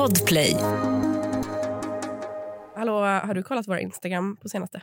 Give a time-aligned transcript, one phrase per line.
[0.00, 0.56] Podplay.
[2.76, 4.82] Hallå, har du kollat våra Instagram på senaste?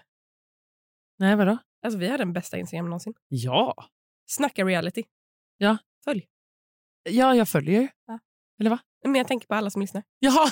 [1.20, 1.58] Nej, vadå?
[1.86, 3.14] Alltså vi har den bästa Instagram någonsin.
[3.28, 3.76] Ja.
[4.30, 5.04] Snacka reality.
[5.58, 5.78] Ja.
[6.04, 6.26] Följ.
[7.10, 7.88] Ja, jag följer ju.
[8.08, 8.20] Ja.
[8.60, 8.80] Eller va?
[9.04, 10.04] Men jag tänker på alla som lyssnar.
[10.20, 10.52] Jaha.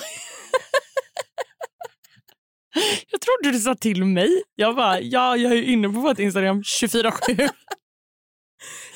[3.10, 4.42] jag trodde du sa till mig.
[4.54, 7.10] Jag bara, ja, jag är inne på vårt Instagram 24-7.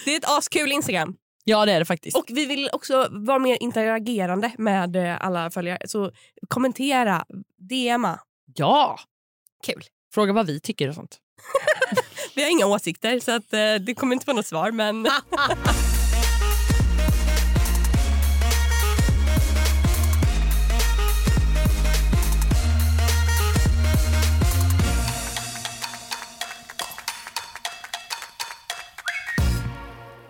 [0.04, 1.16] Det är ett askul Instagram.
[1.44, 2.16] Ja, det är det faktiskt.
[2.16, 5.78] Och vi vill också vara mer interagerande med eh, alla följare.
[5.84, 6.12] Så
[6.48, 7.24] kommentera,
[7.58, 8.20] DMa.
[8.54, 8.98] ja.
[9.66, 9.84] Kul.
[10.14, 11.18] Fråga vad vi tycker och sånt.
[12.34, 14.70] Vi har inga åsikter så att, eh, det kommer inte vara något svar.
[14.70, 15.06] Men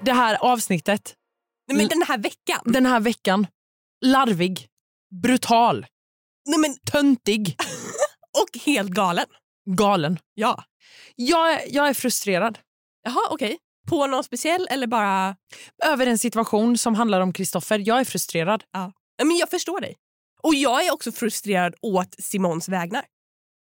[0.05, 1.15] Det här avsnittet,
[1.69, 2.61] Nej, men den här veckan.
[2.65, 3.47] den här veckan,
[4.05, 4.69] larvig,
[5.23, 5.87] brutal,
[6.47, 7.57] Nej, men, töntig,
[8.43, 9.27] och helt galen.
[9.77, 10.19] galen.
[10.35, 10.65] Ja.
[11.17, 12.59] Jag, är- jag är frustrerad
[13.03, 13.59] Jaha, okej.
[13.89, 15.37] På någon speciell eller bara...
[15.85, 17.83] över en situation som handlar om Kristoffer.
[17.87, 18.65] Jag är frustrerad.
[18.73, 19.97] Ja, Men jag förstår dig.
[20.43, 23.05] Och jag är också frustrerad åt Simons vägnar.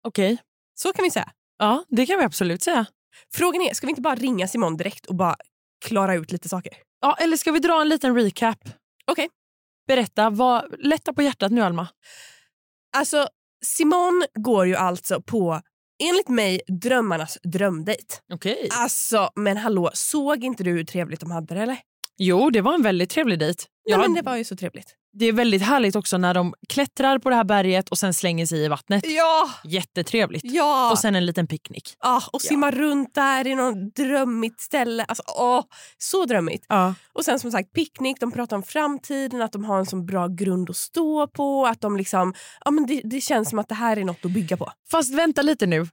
[0.07, 0.39] Okej.
[0.75, 1.31] Så kan vi säga.
[1.59, 2.87] Ja, det kan vi absolut säga.
[3.35, 5.37] Frågan är, ska vi inte bara ringa Simon direkt och bara
[5.83, 6.73] klara ut lite saker?
[7.01, 8.59] Ja, eller ska vi dra en liten recap?
[9.07, 9.29] Okej.
[9.87, 11.89] Berätta, vad, lätta på hjärtat nu Alma.
[12.97, 13.27] Alltså,
[13.65, 15.61] Simon går ju alltså på,
[16.03, 18.21] enligt mig, drömmarnas drömdejt.
[18.33, 18.69] Okej.
[18.73, 21.79] Alltså, men hallå, såg inte du hur trevligt de hade det eller?
[22.25, 23.65] Jo, det var en väldigt trevlig dejt.
[23.85, 24.95] Ja, Jag men det var ju så trevligt.
[25.19, 28.47] Det är väldigt härligt också när de klättrar på det här berget och sen slänger
[28.47, 29.05] sig i vattnet.
[29.07, 29.51] Ja!
[29.65, 30.43] Jättetrevligt.
[30.45, 30.91] Ja!
[30.93, 31.95] Och sen en liten picknick.
[31.99, 35.05] ah, och simma runt där i något drömmigt ställe.
[35.05, 35.65] Alltså, åh,
[35.99, 36.67] så drömmigt.
[36.69, 36.95] Ja.
[37.13, 40.29] Och sen som sagt picknick, de pratar om framtiden, att de har en så bra
[40.29, 41.67] grund att stå på.
[41.67, 42.35] Att de liksom,
[42.65, 44.73] ja, men det, det känns som att det här är något att bygga på.
[44.91, 45.87] Fast vänta lite nu.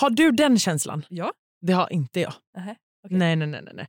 [0.00, 1.04] Har du den känslan?
[1.08, 1.32] Ja.
[1.66, 2.32] Det har inte jag.
[2.56, 3.18] Nähä, okej.
[3.18, 3.86] Nej, nej, nej, nej, nej.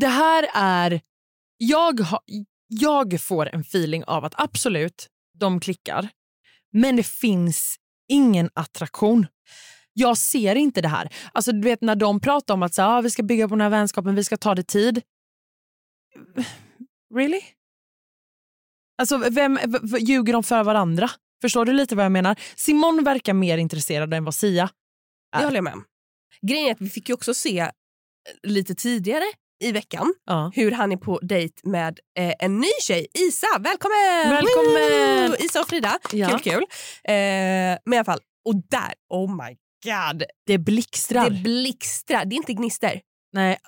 [0.00, 1.00] Det här är...
[1.64, 2.20] Jag, har,
[2.68, 5.08] jag får en feeling av att absolut,
[5.38, 6.08] de klickar.
[6.72, 7.76] Men det finns
[8.08, 9.26] ingen attraktion.
[9.92, 11.14] Jag ser inte det här.
[11.32, 13.60] Alltså, du vet när de pratar om att så, ah, vi ska bygga på den
[13.60, 15.02] här vänskapen, vi ska ta det tid.
[17.14, 17.40] Really?
[18.98, 19.58] Alltså, vem,
[20.00, 21.10] ljuger de för varandra?
[21.42, 22.40] Förstår du lite vad jag menar?
[22.56, 24.70] Simon verkar mer intresserad än vad Sia
[25.32, 25.44] Det är.
[25.44, 25.84] håller jag med om.
[26.46, 27.70] Grejen är att vi fick ju också se eh,
[28.42, 29.24] lite tidigare
[29.62, 30.52] i veckan Ja.
[30.54, 33.46] hur han är på dejt med eh, en ny tjej, Isa.
[33.60, 34.30] Välkommen!
[34.30, 35.30] Välkommen!
[35.30, 35.36] Woo!
[35.44, 35.98] Isa och Frida.
[36.12, 36.28] Ja.
[36.28, 36.62] Kul, kul.
[37.04, 37.14] Eh,
[37.84, 40.22] men i alla fall, och där, oh my god.
[40.46, 41.30] Det blixtrar.
[41.30, 42.24] Det blixtrar.
[42.24, 43.00] Det är inte gnister.
[43.32, 43.58] Nej,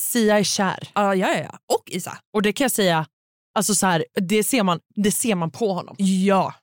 [0.00, 0.88] Sia är kär.
[0.94, 1.58] Ja, ja, ja, ja.
[1.76, 2.18] Och Isa.
[2.34, 3.06] Och det kan jag säga,
[3.54, 5.94] alltså så här, det, ser man, det ser man på honom.
[5.98, 6.54] Ja.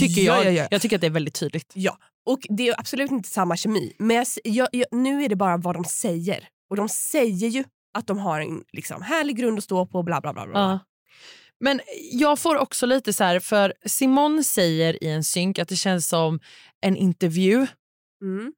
[0.00, 0.46] Tycker ja, jag.
[0.46, 0.68] Ja, ja.
[0.70, 1.72] jag tycker att det är väldigt tydligt.
[1.74, 1.98] ja.
[2.28, 3.92] Och det är absolut inte samma kemi.
[3.98, 6.48] Men jag, jag, nu är det bara vad de säger.
[6.70, 7.64] Och de säger ju
[7.96, 10.02] att de har en liksom, härlig grund att stå på.
[10.02, 10.60] Bla, bla, bla, bla.
[10.60, 10.78] Ja.
[11.60, 11.80] Men
[12.12, 16.08] jag får också lite så här, för Simon säger i en synk att det känns
[16.08, 16.40] som
[16.80, 17.66] en intervju.
[18.22, 18.52] Mm.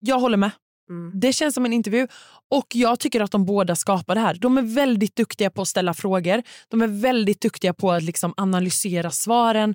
[0.00, 0.50] Jag håller med.
[0.90, 1.20] Mm.
[1.20, 2.08] Det känns som en intervju
[2.50, 4.34] och jag tycker att de båda skapar det här.
[4.34, 6.42] De är väldigt duktiga på att ställa frågor.
[6.68, 9.74] De är väldigt duktiga på att liksom analysera svaren.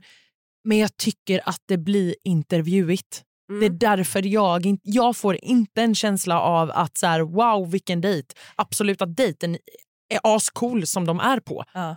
[0.63, 3.23] Men jag tycker att det blir intervjuigt.
[3.49, 3.59] Mm.
[3.59, 8.01] Det är därför jag, jag får inte en känsla av att så här, wow vilken
[8.01, 8.33] dejt.
[8.55, 9.57] Absolut att dejten
[10.09, 11.63] är ascool som de är på.
[11.73, 11.95] Ja.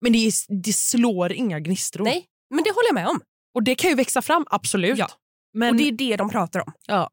[0.00, 2.04] Men det, är, det slår inga gnistor.
[2.04, 3.20] Nej, men det håller jag med om.
[3.54, 4.98] Och det kan ju växa fram, absolut.
[4.98, 5.08] Ja.
[5.54, 6.72] Men, Och det är det de pratar om.
[6.86, 7.10] ja.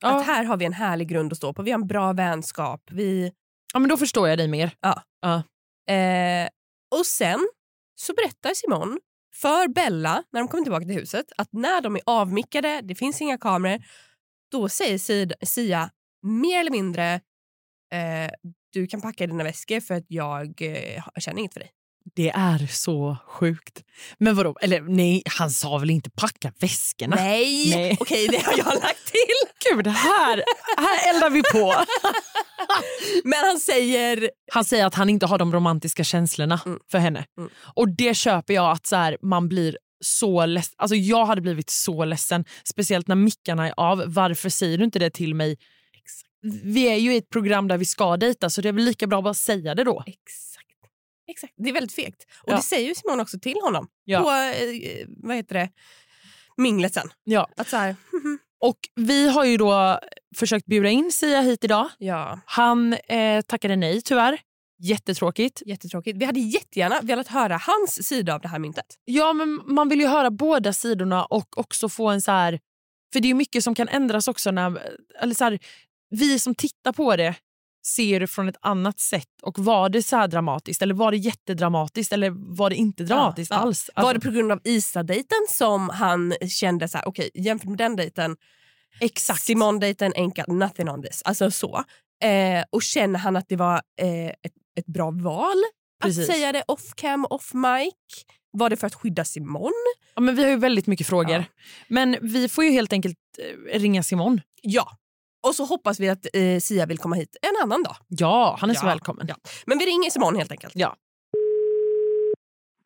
[0.00, 0.08] Ja.
[0.20, 1.62] Att här har vi en härlig grund att stå på.
[1.62, 2.82] Vi har en bra vänskap.
[2.90, 3.32] Vi,
[3.72, 4.70] ja, men då förstår jag dig mer.
[5.90, 6.48] eh,
[6.98, 7.48] och sen
[8.00, 8.98] så berättar Simon
[9.40, 13.20] för Bella när de kommer tillbaka till huset att när de är avmickade, det finns
[13.20, 13.82] inga kameror,
[14.50, 15.90] då säger Sid- Sia
[16.22, 17.14] mer eller mindre
[17.92, 18.30] eh,
[18.72, 21.70] du kan packa dina väskor för att jag eh, känner inget för dig.
[22.14, 23.82] Det är så sjukt.
[24.18, 24.56] Men vadå?
[24.60, 27.16] Eller nej, han sa väl inte packa väskorna?
[27.16, 27.70] Nej!
[27.76, 27.96] Nej.
[28.00, 29.70] Okej, det har jag lagt till.
[29.74, 30.42] Gud, här,
[30.76, 31.74] här eldar vi på.
[33.24, 34.30] Men han säger...
[34.52, 36.78] Han säger att han inte har de romantiska känslorna Mm.
[36.90, 37.24] för henne.
[37.38, 37.50] Mm.
[37.74, 40.74] Och det köper jag att så här, man blir så ledsen.
[40.78, 44.02] Alltså jag hade blivit så ledsen, speciellt när mickarna är av.
[44.06, 45.56] Varför säger du inte det till mig?
[46.62, 49.06] Vi är ju i ett program där vi ska dejta så det är väl lika
[49.06, 50.02] bra att bara säga det då.
[50.06, 50.57] Exakt.
[51.28, 51.54] Exakt.
[51.56, 52.24] Det är väldigt fegt.
[52.42, 52.56] Och Ja.
[52.56, 54.22] det säger ju Simon också till honom Ja.
[54.22, 55.70] på eh, vad heter det?
[56.56, 57.08] minglet sen.
[57.24, 57.48] Ja.
[57.56, 58.38] Att så här, mhm.
[58.60, 60.00] Och vi har ju då
[60.36, 61.88] försökt bjuda in Sia hit idag.
[61.98, 62.40] ja.
[62.46, 64.40] Han eh, tackade nej tyvärr.
[64.80, 65.62] Jättetråkigt.
[65.66, 66.18] Jättetråkigt.
[66.18, 68.84] Vi hade jättegärna velat höra hans sida av det här myntet.
[69.04, 72.60] Ja, men man vill ju höra båda sidorna och också få en så här...
[73.12, 74.50] För det är mycket som kan ändras också.
[74.50, 74.78] när
[75.20, 75.58] eller så här,
[76.10, 77.34] Vi som tittar på det
[77.94, 79.28] ser det från ett annat sätt.
[79.42, 83.50] Och Var det så här dramatiskt eller var det jättedramatiskt eller var det inte dramatiskt
[83.50, 83.90] Ja, alls?
[83.96, 87.78] Var det Alltså, på grund av Isa-dejten som han kände så här, okej jämfört med
[87.78, 88.36] den dejten,
[89.00, 89.42] exakt.
[89.42, 91.22] Simon-dejten enkelt, nothing on this.
[91.24, 91.84] Alltså så.
[92.24, 95.56] Eh, och känner han att det var eh, ett, ett bra val
[96.02, 96.28] Precis.
[96.28, 97.94] att säga det off cam, off mic?
[98.50, 99.72] Var det för att skydda Simon?
[100.14, 101.36] Ja, men vi har ju väldigt mycket frågor.
[101.36, 101.44] Ja.
[101.88, 103.18] Men vi får ju helt enkelt
[103.72, 104.40] eh, ringa Simon.
[104.62, 104.96] Ja.
[105.46, 107.96] Och så hoppas vi att eh, Sia vill komma hit en annan dag.
[108.08, 109.26] Ja, han är så Ja, välkommen.
[109.28, 109.34] ja.
[109.66, 110.72] Men vi ringer Simon helt enkelt.
[110.76, 110.96] Ja.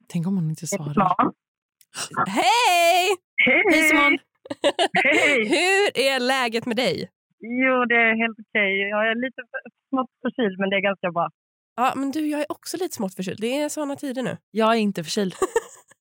[0.09, 1.17] Tänk om hon inte svarar.
[2.29, 3.17] Hej!
[3.47, 3.63] Hej!
[3.73, 4.19] Hej Simon!
[5.05, 5.49] Hej!
[5.55, 7.09] Hur är läget med dig?
[7.41, 8.81] Jo, det är helt okej.
[8.89, 11.29] Jag är lite för- smått förkyld, men det är ganska bra.
[11.77, 13.41] Ja, men du, jag är också lite smått förkyld.
[13.41, 14.37] Det är såna tider nu.
[14.51, 15.35] Jag är inte förkyld.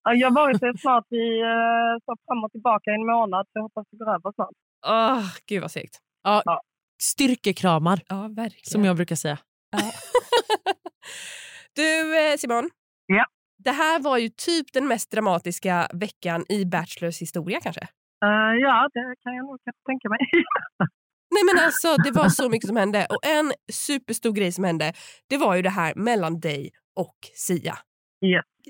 [0.04, 3.46] Ja, Jag har varit så snart vi uh, så fram och tillbaka i en månad,
[3.46, 4.50] så jag hoppas det går över snart.
[4.88, 5.98] Åh, gud vad segt.
[6.24, 6.62] Ja, Ja.
[7.04, 8.64] Styrkekramar, Ja, verkligen.
[8.72, 9.38] som jag brukar säga.
[9.72, 9.80] Ja.
[11.76, 12.70] du, eh, Simon.
[13.06, 13.26] Ja.
[13.64, 17.82] Det här var ju typ den mest dramatiska veckan i Bachelors historia kanske.
[18.26, 20.20] Eh, ja, det kan jag nog tänka mig.
[21.36, 24.94] Nej men alltså det var så mycket som hände och en superstor grej som hände
[25.30, 27.78] det var ju det här mellan dig och Sia.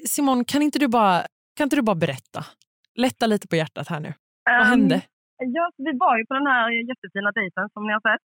[0.10, 1.26] Simon, kan inte, du bara,
[1.58, 2.46] kan inte du bara berätta?
[2.96, 4.14] Lätta lite på hjärtat här nu.
[4.46, 5.02] Vad Ehm, hände?
[5.56, 8.24] Ja, vi var ju på den här jättefina dejten som ni har sett.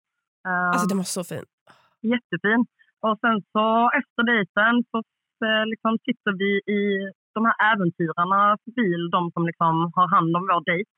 [0.49, 1.45] Uh, Alltså den var så fin.
[2.13, 2.61] Jättefin.
[3.07, 3.67] Och sen så
[4.01, 4.99] efter dejten så
[5.47, 6.83] eh, liksom sitter vi i
[7.37, 10.91] de här äventyrarnas bil, de som liksom har hand om vår dejt.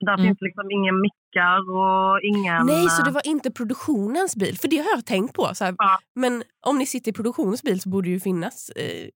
[0.00, 0.26] Där Mm.
[0.26, 2.66] finns liksom inga mickar och ingen...
[2.66, 5.44] Nej så eh, det var inte produktionens bil för det har jag tänkt på.
[5.54, 5.98] Så här, Ja.
[6.14, 9.08] Men om ni sitter i produktionens bil så borde det ju finnas eh,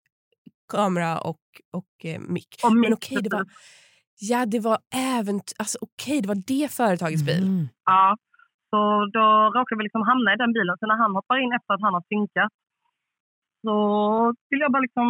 [0.72, 1.40] kamera och,
[1.72, 2.48] och eh, mick.
[2.64, 3.44] och Men mick- okej det var
[4.30, 4.78] Ja det var
[5.18, 7.42] även, alltså okej det var det företagets bil.
[7.42, 7.68] Mm.
[7.84, 8.16] Ja,
[8.70, 8.78] så
[9.16, 9.24] då
[9.56, 10.76] råkar vi liksom hamna i den bilen.
[10.78, 12.52] Så när han hoppar in efter att han har synkat
[13.64, 13.74] så
[14.50, 15.06] vill jag bara liksom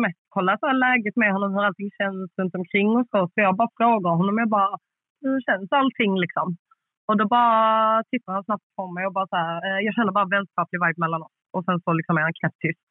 [0.00, 3.18] mest kolla så här läget med honom, hur allting känns runt omkring och så.
[3.32, 4.78] Så jag bara frågar honom, jag bara,
[5.22, 6.56] hur känns allting liksom?
[7.08, 10.12] Och då bara tittar han snabbt på mig och bara så här, eh, jag känner
[10.12, 11.36] bara vänskaplig vibe mellan oss.
[11.54, 12.86] Och sen så liksom är han knäpptyst.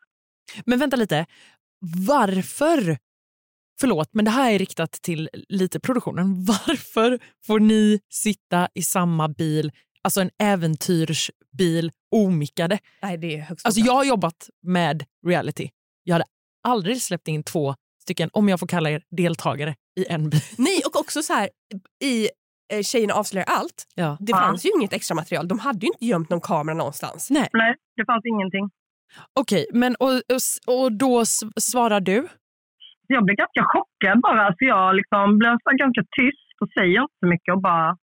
[0.66, 1.26] Men vänta lite.
[2.12, 2.80] Varför?
[3.80, 6.46] Förlåt, men det här är riktat till lite produktionen.
[6.46, 9.72] Varför får ni sitta i samma bil,
[10.02, 12.80] alltså en äventyrsbil, omickade?
[13.02, 15.70] Nej det är högst Alltså jag har jobbat med reality.
[16.04, 16.26] Jag hade
[16.68, 20.42] aldrig släppt in två stycken, om jag får kalla er deltagare, i en bil.
[20.58, 21.50] Nej och också så här
[22.04, 22.30] i
[22.74, 23.86] eh, Tjejerna avslöjar allt.
[23.96, 24.18] Ja.
[24.20, 24.38] Det Ja.
[24.38, 25.48] fanns ju inget extra material.
[25.48, 27.30] De hade ju inte gömt någon kamera någonstans.
[27.30, 28.70] Nej, Nej, det fanns ingenting.
[29.40, 29.66] okej.
[29.74, 30.12] Men och,
[30.68, 31.26] och, då
[31.60, 32.28] svarar du?
[33.14, 34.46] Jag blev ganska chockad bara.
[34.58, 37.98] Så jag liksom blev så ganska tyst och säger inte så mycket och bara...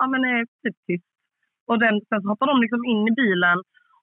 [0.00, 1.10] Ja, men är typ tyst.
[1.68, 3.58] Och den, sen så hoppar de liksom in i bilen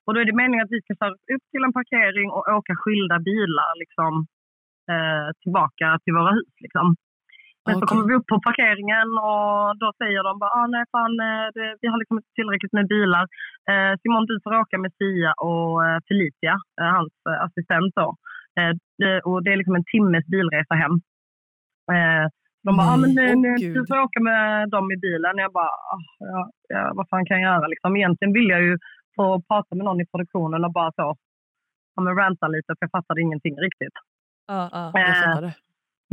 [0.05, 2.73] och då är det meningen att vi ska köra upp till en parkering och åka
[2.81, 4.13] skilda bilar liksom,
[4.91, 6.53] eh, tillbaka till våra hus.
[6.65, 6.87] Liksom.
[7.65, 7.87] Men så Okej.
[7.89, 11.67] kommer vi upp på parkeringen och då säger de bara ah, nej fan, eh, det,
[11.81, 13.25] vi har liksom inte tillräckligt med bilar.
[13.71, 17.13] Eh, Simon du får åka med Sia och eh, Felicia, eh, hans
[17.45, 18.07] assistent då.
[18.59, 20.95] Eh, och det är liksom en timmes bilresa hem.
[21.95, 22.25] Eh,
[22.65, 23.73] de bara, ah, men Nej, nu, nu, gud.
[23.75, 25.33] du får åka med dem i bilen.
[25.37, 27.67] Jag bara, ah, ja, ja, vad fan kan jag göra?
[27.67, 28.77] Liksom, egentligen vill jag ju
[29.15, 31.15] få prata med någon i produktionen och bara så,
[31.95, 33.95] ja, men ranta lite för jag fattade ingenting riktigt.
[34.47, 34.91] Ja, ja.
[34.93, 35.53] Jag Eh, fattar det.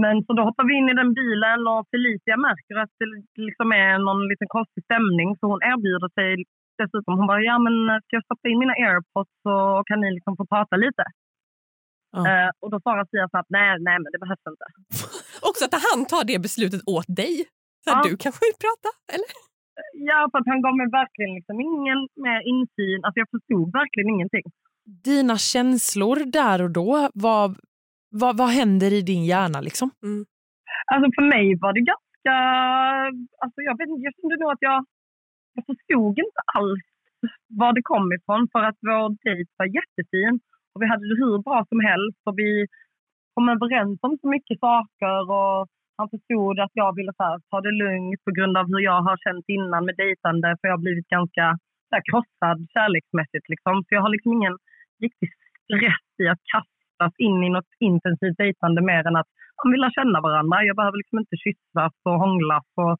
[0.02, 3.06] men så då hoppar vi in i den bilen och Felicia märker att det
[3.46, 6.44] liksom är någon liten konstig stämning så hon erbjuder sig
[6.78, 7.18] dessutom.
[7.18, 10.46] Hon bara, ja men ska jag stoppa in mina airpods så kan ni liksom få
[10.46, 11.04] prata lite?
[12.16, 14.66] Eh, och då svarar Sia snabbt, nej, nej men det behövs inte.
[15.48, 17.34] Också att han tar det beslutet åt dig.
[17.84, 18.02] Så Ja.
[18.04, 18.88] Du kanske vill prata?
[19.14, 19.30] Eller?
[20.10, 23.00] Ja, för att han gav mig verkligen liksom ingen mer insyn.
[23.04, 24.46] Alltså jag förstod verkligen ingenting.
[25.04, 27.58] Dina känslor där och då, vad,
[28.22, 29.60] vad, vad händer i din hjärna?
[29.60, 29.88] liksom?
[30.92, 32.34] Alltså för mig var det ganska...
[33.42, 34.78] Alltså jag, vet, jag kände nog att jag,
[35.54, 36.84] jag förstod inte alls
[37.60, 40.40] var det kom ifrån för att vår dejt var jättefin
[40.72, 42.50] och vi hade det hur bra som helst och vi
[43.34, 45.58] kom överens om så mycket saker och
[45.98, 49.00] han förstod att jag ville så här, ta det lugnt på grund av hur jag
[49.08, 51.44] har känt innan med dejtande för jag har blivit ganska
[51.88, 53.74] så här, krossad kärleksmässigt liksom.
[53.84, 54.56] Så jag har liksom ingen
[55.04, 55.28] riktig
[55.64, 59.30] stress i att kastas in i något intensivt dejtande mer än att
[59.64, 60.64] man vill lära känna varandra.
[60.70, 62.94] Jag behöver liksom inte kyssas och hånglas och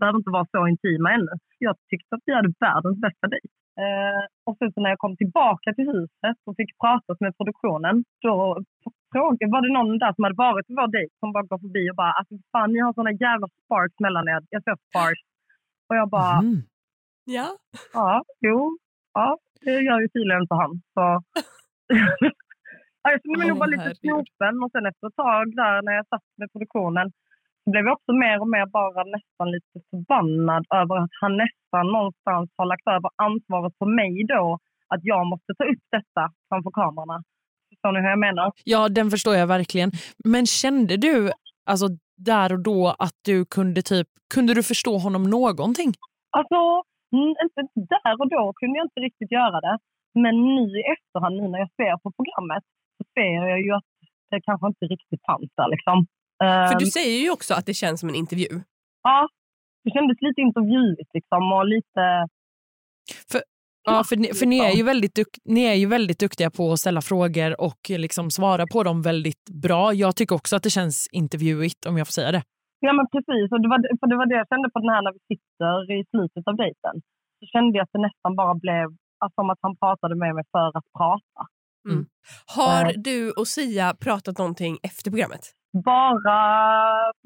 [0.00, 1.32] behöver inte vara så intima ännu.
[1.58, 3.48] Jag tyckte att vi hade världens bästa dejt.
[3.84, 8.04] Eh, och sen så när jag kom tillbaka till huset och fick prata med produktionen,
[8.22, 8.34] då
[9.12, 11.90] frågade, var det någon där som hade varit på vår dejt som bara går förbi
[11.90, 14.40] och bara alltså fan ni har såna jävla sparks mellan er.
[14.50, 15.26] Jag ser sparks.
[15.88, 16.62] Och jag bara, Mm.
[17.28, 17.48] Ja.
[17.92, 18.78] ja, jo,
[19.14, 20.72] ja, det gör ju tydligen inte han.
[20.94, 21.04] Så.
[23.02, 25.92] ja, jag kände mig nog bara lite snopen och sen efter ett tag där när
[25.92, 27.12] jag satt med produktionen
[27.70, 32.50] blev jag också mer och mer bara nästan lite förbannad över att han nästan någonstans
[32.56, 34.58] har lagt över ansvaret på mig då
[34.88, 37.22] att jag måste ta upp detta framför kamerorna.
[37.70, 38.52] Förstår ni hur jag menar?
[38.64, 39.90] Ja, den förstår jag verkligen.
[40.24, 41.30] Men kände du
[41.70, 45.90] alltså, där och då att du kunde typ, kunde du förstå honom någonting?
[46.38, 46.60] Alltså,
[47.44, 47.60] inte
[47.94, 49.78] där och då kunde jag inte riktigt göra det.
[50.14, 52.64] Men nu i efterhand, nu när jag ser på programmet,
[52.96, 53.90] så ser jag ju att
[54.30, 55.68] det kanske inte riktigt fanns där.
[55.74, 56.06] Liksom.
[56.38, 58.48] För Ehm, du säger ju också att det känns som en intervju.
[59.02, 59.28] Ja,
[59.84, 62.26] det kändes lite intervjuigt liksom och lite...
[63.88, 66.72] Ja, för, ni, för ni, är ju väldigt duk, ni är ju väldigt duktiga på
[66.72, 69.92] att ställa frågor och liksom svara på dem väldigt bra.
[69.92, 72.42] Jag tycker också att det känns intervjuigt om jag får säga det.
[72.80, 75.02] Ja men precis, och det var, för det var det jag kände på den här
[75.02, 76.94] när vi sitter i slutet av dejten.
[77.38, 78.86] Så kände jag att det nästan bara blev
[79.18, 81.40] alltså, som att han pratade med mig för att prata.
[82.46, 82.92] Har Eh.
[82.96, 85.44] du och Sia pratat någonting efter programmet?
[85.84, 86.36] Bara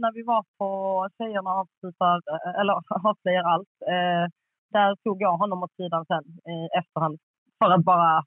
[0.02, 0.68] när vi var på
[1.18, 2.20] Tjejerna avslutar,
[2.60, 2.72] eller
[3.08, 3.68] avslöjar allt.
[3.94, 4.24] Eh,
[4.72, 7.18] där tog jag honom åt sidan sen i efterhand.
[7.58, 8.24] För att bara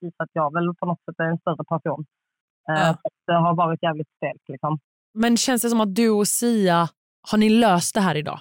[0.00, 2.04] visa att jag väl på något sätt är en större person.
[2.68, 2.96] Eh, Ja.
[3.26, 4.78] Det har varit jävligt stelt liksom.
[5.14, 6.88] Men känns det som att du och Sia,
[7.30, 8.40] har ni löst det här idag?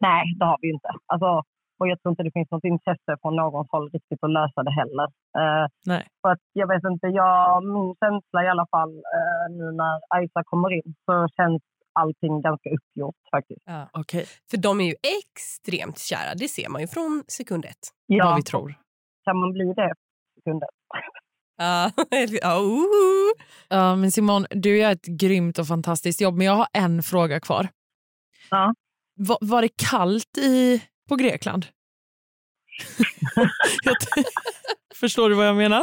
[0.00, 0.88] Nej, det har vi inte.
[1.06, 1.42] Alltså,
[1.78, 4.70] och jag tror inte det finns något intresse från någon håll riktigt att lösa det
[4.80, 5.04] heller.
[5.40, 6.06] Eh, Nej.
[6.22, 10.42] För att jag vet inte, jag, min känsla i alla fall eh, nu när Aisa
[10.44, 13.62] kommer in så känns allting ganska uppgjort faktiskt.
[13.64, 13.88] Ja.
[13.92, 16.34] Okej, För de är ju extremt kära.
[16.34, 17.84] Det ser man ju från sekund ett.
[18.06, 18.74] vad Ja, vi tror.
[19.24, 19.94] kan man bli det
[20.38, 20.68] sekunder?
[21.60, 21.90] Ja,
[22.42, 23.32] ja, oho.
[23.68, 27.40] Ja, men Simon, du gör ett grymt och fantastiskt jobb, men jag har en fråga
[27.40, 27.68] kvar.
[28.50, 28.74] Ja.
[29.28, 31.66] Va, var det kallt i, på Grekland?
[35.00, 35.82] Förstår du vad jag menar?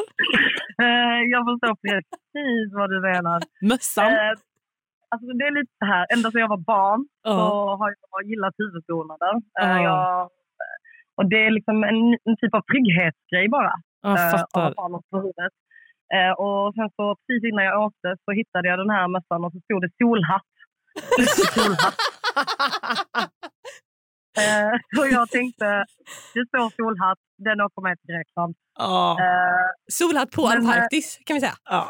[0.81, 3.41] Eh, jag förstår precis vad du menar.
[3.61, 4.05] Mössan?
[4.13, 4.31] Eh,
[5.09, 7.75] alltså det är lite så här, ända sedan jag var barn så Ja.
[7.79, 9.33] har jag gillat huvudbonader.
[9.61, 9.83] Eh, Ja.
[9.83, 10.29] jag,
[11.17, 11.97] och det är liksom en,
[12.29, 13.73] en typ av trygghetsgrej bara.
[14.01, 14.73] Jag eh, fattar.
[15.17, 15.53] huvudet.
[16.15, 19.51] Eh, och sen så precis innan jag åkte så hittade jag den här mössan och
[19.51, 20.51] så stod det solhatt.
[21.55, 21.97] solhatt.
[24.43, 25.85] Eh, så jag tänkte,
[26.33, 28.55] det står solhatt, den åker med till Grekland.
[28.79, 29.17] Ja.
[29.19, 31.57] Eh, Solhatt på Men, Antarktis kan vi säga.
[31.69, 31.83] Ja.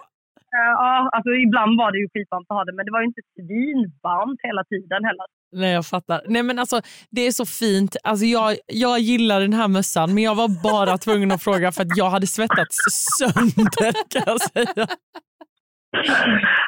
[0.55, 3.07] eh, ja, alltså ibland var det ju skitvarmt att ha det, men det var ju
[3.13, 5.25] inte svinvarmt hela tiden heller.
[5.51, 6.21] Nej, jag fattar.
[6.27, 7.95] Nej, men alltså, det är så fint.
[8.03, 11.81] Alltså, jag, jag gillar den här mössan, men jag var bara tvungen att fråga för
[11.81, 12.77] att jag hade svettats
[13.19, 14.87] sönder kan jag säga.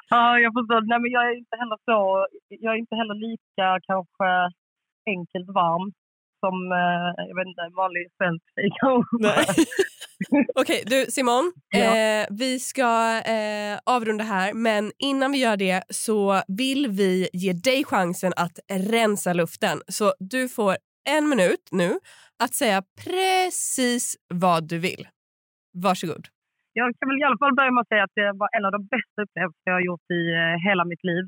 [0.10, 0.82] Ja, jag förstår.
[0.90, 4.28] Nej, men jag är inte heller så, jag är inte heller lika kanske
[5.08, 5.92] enkelt varm
[6.40, 9.56] som eh, jag vet inte, en vanlig svensk tjej kanske.
[10.62, 11.54] Okej, du Simon.
[11.70, 11.80] Ja.
[11.80, 17.54] Eh, vi ska eh, avrunda här, men innan vi gör det så vill vi ge
[17.54, 19.78] dig chansen att rensa luften.
[19.88, 20.76] Så du får
[21.10, 22.00] en minut nu
[22.44, 25.08] att säga precis vad du vill.
[25.74, 26.28] Varsågod.
[26.74, 28.72] Jag kan väl i alla fall börja med att säga att det var en av
[28.72, 31.26] de bästa upplevelser jag har gjort i eh, hela mitt liv.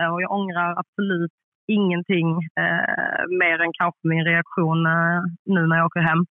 [0.00, 1.34] Eh, och jag ångrar absolut
[1.66, 2.28] ingenting
[2.62, 6.22] eh, mer än kanske min reaktion eh, nu när jag åker hem.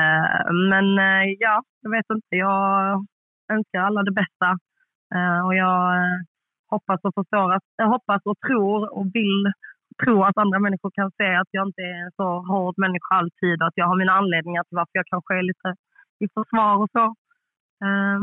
[0.00, 2.36] Eh, men eh, ja, jag vet inte.
[2.36, 3.06] Jag
[3.52, 4.48] önskar alla det bästa.
[5.14, 6.18] Eh, och jag eh,
[6.70, 9.52] hoppas och förstår att, jag hoppas och tror och vill
[10.04, 13.62] tro att andra människor kan se att jag inte är en så hård människa alltid
[13.62, 15.68] och att jag har mina anledningar till varför jag kanske är lite
[16.24, 17.04] i försvar och så.
[17.84, 18.20] Eh,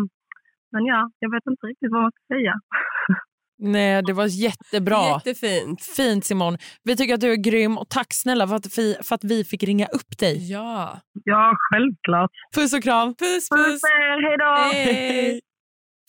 [0.72, 2.54] men ja, jag vet inte riktigt vad man ska säga.
[3.60, 5.10] Nej, det var jättebra.
[5.26, 5.82] Jättefint.
[5.84, 6.58] Fint Simon.
[6.84, 9.44] Vi tycker att du är grym och tack snälla för att vi, för att vi
[9.44, 10.52] fick ringa upp dig.
[10.52, 11.00] Ja.
[11.24, 12.32] Ja, självklart.
[12.56, 13.16] Puss och kram.
[13.16, 13.82] Puss, Puss puss.
[14.24, 14.56] hej då!
[14.74, 15.42] Hej.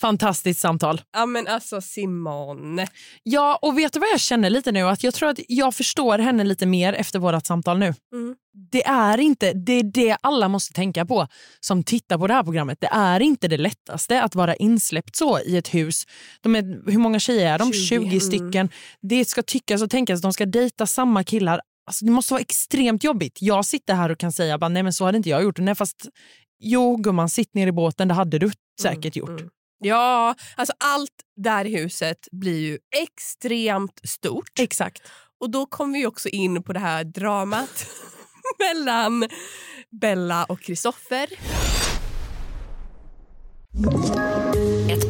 [0.01, 1.01] Fantastiskt samtal.
[1.13, 2.81] Ja, men alltså Simon.
[3.23, 4.83] Ja, och vet du vad jag känner lite nu?
[4.83, 7.95] Att jag tror att jag förstår henne lite mer efter vårt samtal nu.
[8.13, 8.37] Mm.
[8.71, 11.27] Det är inte det, är det alla måste tänka på
[11.61, 12.79] som tittar på det här programmet.
[12.81, 16.05] Det är inte det lättaste att vara insläppt så i ett hus.
[16.41, 17.73] De är, hur många tjejer är de?
[17.73, 18.21] 20, 20, mm.
[18.21, 18.69] stycken.
[19.01, 21.61] Det ska tyckas och tänkas att de ska dejta samma killar.
[21.87, 23.39] Alltså, det måste vara extremt jobbigt.
[23.41, 25.59] Jag sitter här och kan säga bara, nej men så hade inte jag gjort.
[25.59, 26.09] Nej, fast
[26.61, 28.09] jo gumman, sitt ner i båten.
[28.09, 28.51] Det hade du
[28.83, 29.41] säkert gjort.
[29.79, 34.59] Ja, alltså allt där i huset blir ju extremt stort.
[34.59, 35.03] Exakt.
[35.41, 37.87] Och då kom vi också in på det här dramat
[38.59, 39.29] mellan
[40.01, 41.29] Bella och Kristoffer.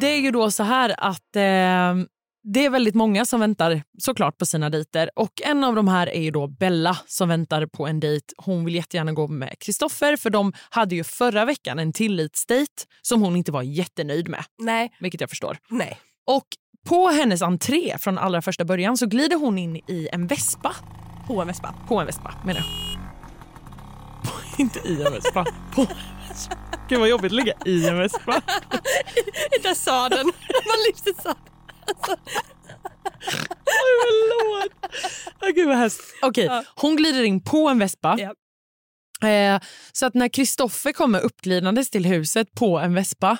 [0.00, 2.06] Det är ju då så här att eh,
[2.42, 5.10] det är väldigt många som väntar såklart på sina dejter.
[5.16, 8.26] Och en av de här är ju då Bella som väntar på en dejt.
[8.36, 13.22] Hon vill jättegärna gå med Kristoffer för de hade ju förra veckan en tillitsdejt som
[13.22, 14.44] hon inte var jättenöjd med.
[14.58, 14.92] Nej.
[15.00, 15.58] Vilket jag förstår.
[15.68, 15.98] Nej.
[16.26, 16.46] Och
[16.88, 20.74] på hennes entré från allra första början så glider hon in i en vespa.
[21.26, 21.74] På en vespa.
[21.88, 22.68] På en vespa menar jag.
[24.24, 24.30] På,
[24.62, 25.46] inte i en vespa.
[25.74, 25.86] På.
[26.88, 28.42] Gud vad jobbigt att ligga i en vespa.
[29.62, 30.26] Där sa den.
[30.66, 31.46] Man lyfter sadeln.
[33.66, 34.72] Oj, förlåt.
[35.42, 36.00] Oh, gud vad hemskt.
[36.22, 38.16] Okej, hon glider in på en vespa.
[38.18, 38.34] Ja.
[39.28, 39.60] Eh,
[39.92, 43.36] så att när Kristoffer kommer uppglidandes till huset på en vespa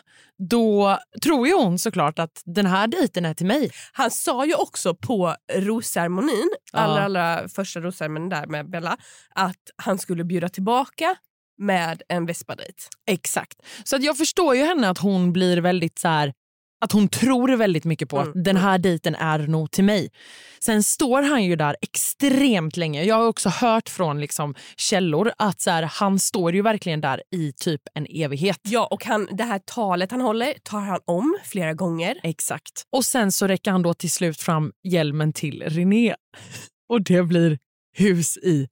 [0.49, 3.71] då tror ju hon såklart att den här dejten är till mig.
[3.92, 6.78] Han sa ju också på rosceremonin, Ja.
[6.78, 8.97] allra, allra första rosceremonin där med Bella,
[9.35, 11.16] att han skulle bjuda tillbaka
[11.60, 12.88] med en vespadejt.
[13.06, 13.62] Exakt.
[13.84, 16.32] Så att jag förstår ju henne att hon blir väldigt så här
[16.80, 20.10] att hon tror väldigt mycket på Mm, att den här dejten är nog till mig.
[20.58, 23.04] Sen står han ju där extremt länge.
[23.04, 27.22] Jag har också hört från liksom källor att så här, han står ju verkligen där
[27.30, 28.60] i typ en evighet.
[28.62, 32.20] Ja, och han, det här talet han håller tar han om flera gånger.
[32.22, 32.84] Exakt.
[32.92, 36.14] Och sen så räcker han då till slut fram hjälmen till René.
[36.88, 37.58] Och det blir
[37.96, 38.68] hus i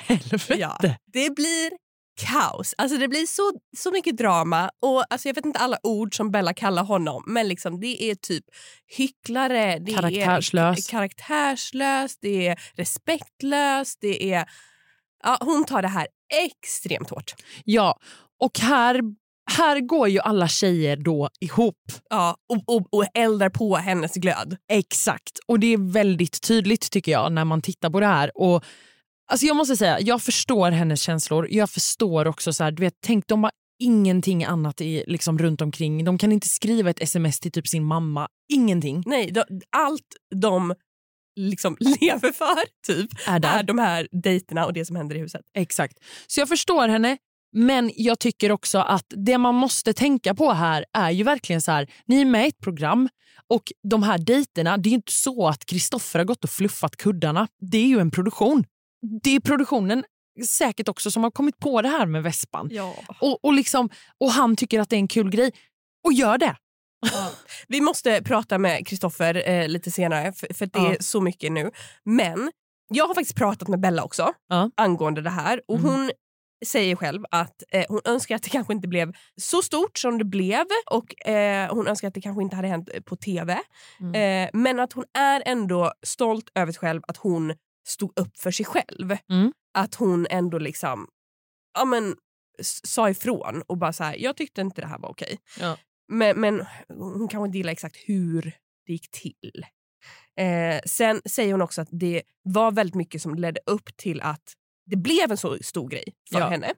[0.00, 0.54] helvete.
[0.58, 0.78] Ja.
[1.12, 1.81] Det blir
[2.20, 2.74] kaos.
[2.78, 4.70] Alltså det blir så, så mycket drama.
[4.82, 8.14] Och alltså Jag vet inte alla ord som Bella kallar honom, men liksom det är
[8.14, 8.44] typ
[8.96, 10.78] hycklare, det Karaktärslös.
[10.88, 14.44] är karaktärslös, det är respektlöst, det är...
[15.24, 16.06] Ja, hon tar det här
[16.44, 17.34] extremt hårt.
[17.64, 17.98] Ja,
[18.40, 19.00] och här,
[19.50, 21.92] här går ju alla tjejer då ihop.
[22.10, 24.56] Ja, och, och, och eldar på hennes glöd.
[24.72, 25.38] Exakt.
[25.46, 28.30] Och det är väldigt tydligt tycker jag när man tittar på det här.
[28.34, 28.64] Och
[29.26, 31.48] alltså jag måste säga, jag förstår hennes känslor.
[31.50, 35.60] Jag förstår också så här, du vet, tänk de har ingenting annat i, liksom, runt
[35.60, 36.04] omkring.
[36.04, 38.28] De kan inte skriva ett sms till typ sin mamma.
[38.52, 39.44] Ingenting Nej, de,
[39.76, 40.74] allt de
[41.36, 43.58] liksom lever för typ är där.
[43.58, 45.42] är de här dejterna och det som händer i huset.
[45.54, 45.98] Exakt.
[46.26, 47.18] Så jag förstår henne.
[47.54, 51.72] Men jag tycker också att det man måste tänka på här är ju verkligen så
[51.72, 53.08] här, ni är med i ett program
[53.48, 57.48] och de här dejterna, det är inte så att Kristoffer har gått och fluffat kuddarna.
[57.60, 58.64] Det är ju en produktion.
[59.22, 60.04] Det är produktionen
[60.48, 62.68] säkert också som har kommit på det här med vespan.
[62.72, 62.94] Ja.
[63.20, 63.88] Och, och, liksom,
[64.18, 65.52] och han tycker att det är en kul grej.
[66.04, 66.56] Och gör det.
[67.68, 70.94] Vi måste prata med Kristoffer eh, lite senare för, för det Ja.
[70.94, 71.70] är så mycket nu.
[72.04, 72.50] Men
[72.88, 74.70] jag har faktiskt pratat med Bella också Ja.
[74.76, 75.90] angående det här och Mm.
[75.90, 76.10] hon
[76.66, 80.24] säger själv att eh, hon önskar att det kanske inte blev så stort som det
[80.24, 83.58] blev och eh, hon önskar att det kanske inte hade hänt på tv.
[84.00, 84.44] Mm.
[84.44, 88.50] Eh, men att hon är ändå stolt över sig själv att hon stod upp för
[88.50, 89.16] sig själv.
[89.30, 89.52] Mm.
[89.74, 91.08] Att hon ändå liksom
[91.74, 92.16] ja, men,
[92.84, 95.38] sa ifrån och bara så här, jag tyckte inte det här var okej.
[95.60, 95.78] Ja.
[96.08, 98.42] Men, men hon kanske inte gillar exakt hur
[98.86, 99.66] det gick till.
[100.36, 104.52] Eh, sen säger hon också att det var väldigt mycket som ledde upp till att
[104.92, 106.48] det blev en så stor grej för Ja.
[106.48, 106.72] henne.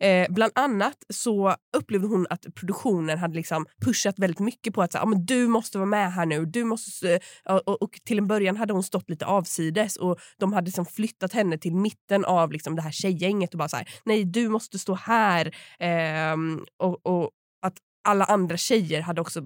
[0.00, 4.92] Eh, bland annat så upplevde hon att produktionen hade liksom pushat väldigt mycket på att
[4.92, 6.44] så, ah, men du måste vara med här nu.
[6.46, 7.22] Du måste, s-
[7.66, 11.32] och, och, till en början hade hon stått lite avsides och de hade liksom flyttat
[11.32, 14.78] henne till mitten av liksom det här tjejgänget och bara så här, nej du måste
[14.78, 15.54] stå här.
[15.78, 17.30] Ehm, och, och
[17.62, 17.74] att
[18.08, 19.42] alla andra tjejer hade också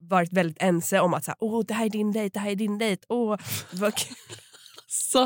[0.00, 2.50] varit väldigt ense om att så här, Åh, det här är din dejt, det här
[2.50, 3.02] är din dejt.
[3.08, 3.36] Åh,
[3.72, 4.16] vad kul.
[4.90, 5.22] Så,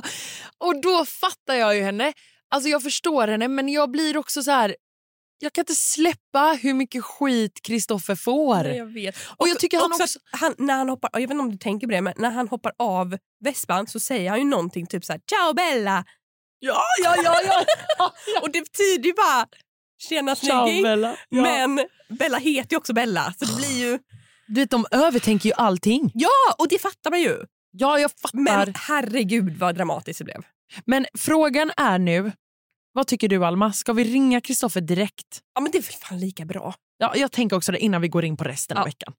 [0.58, 2.12] och då fattar jag ju henne.
[2.52, 4.76] Alltså jag förstår henne men jag blir också så här.
[5.38, 8.62] Jag kan inte släppa hur mycket skit Kristoffer får.
[8.62, 9.16] Nej, jag vet.
[9.36, 11.56] Och jag tycker han också, också- han, när han hoppar, jag vet inte om du
[11.58, 15.04] tänker på det, men när han hoppar av vespan så säger han ju någonting typ
[15.04, 16.04] så här “Ciao Bella!”
[16.58, 17.40] Ja, ja, ja.
[17.98, 18.12] ja.
[18.42, 19.46] och det betyder ju bara
[20.08, 21.16] “Tjena Ciao, snygging!” Bella.
[21.28, 21.42] Ja.
[21.42, 21.86] Men
[22.18, 23.98] Bella heter ju också Bella så det blir ju...
[24.46, 26.10] Du vet, de övertänker ju allting.
[26.14, 27.38] Ja, och det fattar man ju.
[27.70, 28.38] Ja, jag fattar.
[28.38, 30.42] Men Men, herregud vad dramatiskt det blev.
[31.18, 32.32] frågan är nu,
[32.92, 33.72] vad tycker du Alma?
[33.72, 35.40] Ska vi ringa Kristoffer direkt?
[35.54, 36.74] Ja men det är väl fan lika bra.
[36.98, 38.84] Ja, jag tänker också det innan vi går in på resten av Ja.
[38.84, 39.14] veckan.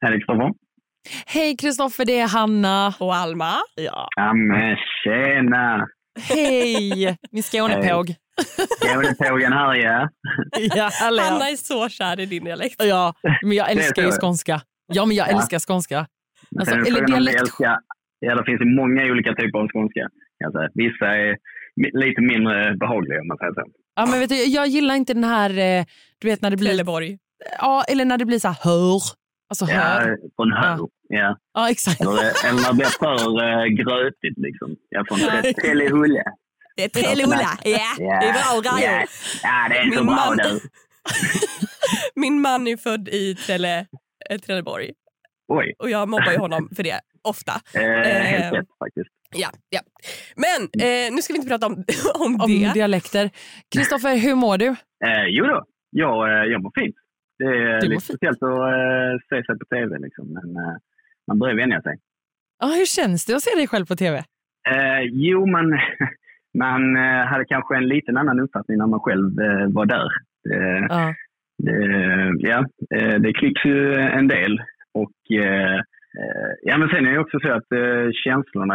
[0.00, 0.50] Här är Kristoffer.
[1.26, 2.94] Hej Kristoffer, det är Hanna.
[3.00, 3.52] Och Alma.
[3.74, 4.08] Ja.
[4.16, 5.86] Ja men tjena!
[6.20, 7.16] Hej!
[7.30, 8.14] Min Skånepåg.
[8.80, 10.08] Skånepågen här ja.
[10.76, 10.90] Ja.
[11.00, 12.82] Hanna är så kär i din dialekt.
[12.84, 14.60] ja, men jag älskar ju skånska.
[14.86, 15.32] Ja, men jag Ja.
[15.36, 16.06] älskar skånska.
[16.58, 17.40] Alltså, eller dialekt.
[17.40, 17.78] älskar-
[18.18, 20.08] Ja, det finns ju många olika typer av skånska.
[20.44, 20.70] Kan jag säga.
[20.74, 21.36] Vissa är
[22.06, 23.62] lite mindre behagliga om man säger så.
[23.96, 25.84] Ja, men vet du, jag gillar inte den här, eh,
[26.18, 26.68] du vet när det blir...
[26.68, 27.18] Trelleborg.
[27.58, 29.00] Ja, eller när det blir så här hör.
[29.50, 30.08] Alltså hör.
[30.10, 30.78] Ja, från hör.
[31.08, 31.36] Ja.
[31.54, 32.00] Ja, exakt.
[32.00, 32.12] Eller,
[32.48, 34.76] eller när det blir för uh, grötigt liksom.
[34.88, 35.52] Ja, från Ja.
[35.62, 36.22] Trellehulle.
[36.76, 37.50] Det är Trellehulla.
[37.64, 38.20] Ja, Ja.
[38.20, 39.04] det är bra Ja, grejer.
[39.42, 40.60] ja, det är så Min bra man- du.
[42.20, 43.86] Min man är född i Trelle,
[44.30, 44.90] eh, Trelleborg
[45.48, 47.52] Oj, och jag mobbar ju honom för det ofta.
[47.74, 47.82] eh,
[48.22, 49.10] helt rätt faktiskt.
[49.34, 49.80] Ja, ja.
[50.36, 51.74] Men eh, nu ska vi inte prata om,
[52.24, 52.72] om Om det.
[52.74, 53.30] dialekter.
[53.74, 54.66] Kristoffer, hur mår du?
[55.06, 56.96] Eh, jo då, jag, eh, jag mår fint.
[57.38, 58.02] Det är Du lite fint.
[58.04, 60.26] speciellt att eh, se sig på tv liksom.
[60.32, 60.76] Men eh,
[61.26, 61.96] man börjar vänja sig.
[62.60, 64.16] Ja, hur känns det att se dig själv på tv?
[64.70, 65.78] Eh, jo, man,
[66.58, 70.08] man eh, hade kanske en liten annan uppfattning när man själv eh, var där.
[70.52, 71.14] Eh, Ja.
[71.58, 71.76] det,
[72.48, 72.66] ja,
[72.96, 74.62] eh, det klipps ju en del.
[74.94, 75.12] Och,
[76.62, 78.74] ja, men sen är det också så att eh, känslorna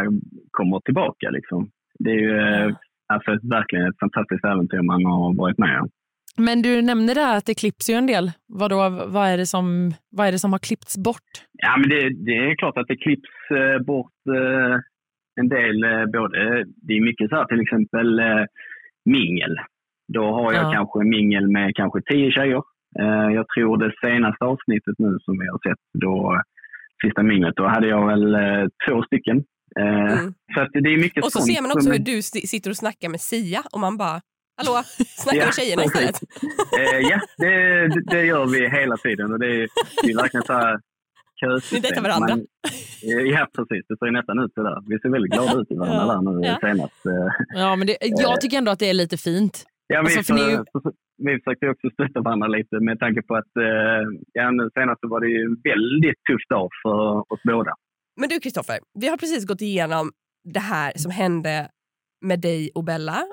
[0.52, 1.30] kommer tillbaka.
[1.30, 1.70] Liksom.
[2.00, 2.76] Det är ju eh,
[3.14, 5.90] alltså, ett, verkligen ett fantastiskt äventyr man har varit med om.
[6.38, 8.32] Men du nämnde där att det klipps ju en del.
[8.48, 8.76] Vadå,
[9.08, 11.30] vad, är det som, vad är det som har klippts bort?
[11.52, 14.76] Ja, men det, det är klart att det klipps eh, bort eh,
[15.42, 15.84] en del.
[15.84, 18.44] Eh, både, det är mycket så här till exempel eh,
[19.06, 19.58] mingel.
[20.14, 20.72] Då har jag Ja.
[20.74, 22.62] kanske mingel med kanske tio tjejer.
[23.00, 26.42] Eh, jag tror det senaste avsnittet nu som vi har sett, då,
[27.06, 29.38] sista minglet, då hade jag väl eh, två stycken.
[29.80, 30.34] Eh, Mm.
[30.56, 32.70] Så att det är mycket Och så sånt ser man också hur du si- sitter
[32.70, 34.22] och snackar med Sia och man bara,
[34.58, 34.84] hallå,
[35.18, 36.16] snacka Ja, med tjejerna istället.
[36.80, 39.34] Eh, ja, det, det- gör vi hela tiden.
[39.34, 39.68] Och det, är,
[40.04, 40.80] det är verkligen så här
[41.42, 41.76] kösystem.
[41.78, 42.28] Ni dejtar varandra.
[42.36, 42.46] Man-
[43.04, 43.86] eh, ja, precis.
[43.90, 44.78] Det ser ju nästan ut så där.
[44.88, 46.58] Vi ser väldigt glada ut i varandra Ja, där nu ja.
[46.62, 47.02] senast.
[47.56, 49.66] Ja, men det, jag tycker ändå att det är lite fint.
[49.88, 50.92] Ja, vi, Alltså, för ni- för,
[51.26, 54.04] vi försökte också stötta varandra lite med tanke på att eh,
[54.34, 57.74] ja, nu senast så var det ju en väldigt tuff dag för oss båda.
[58.20, 60.12] Men du Kristoffer, vi har precis gått igenom
[60.44, 61.70] det här som hände
[62.22, 63.24] med dig och Bella.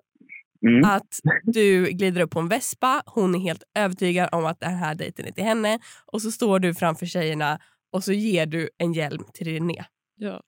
[0.67, 0.85] Mm.
[0.85, 4.95] Att du glider upp på en vespa, hon är helt övertygad om att den här
[4.95, 5.79] dejten är till henne
[6.13, 7.59] och så står du framför tjejerna
[7.93, 9.85] och så ger du en hjälm till René.
[10.17, 10.43] Ja.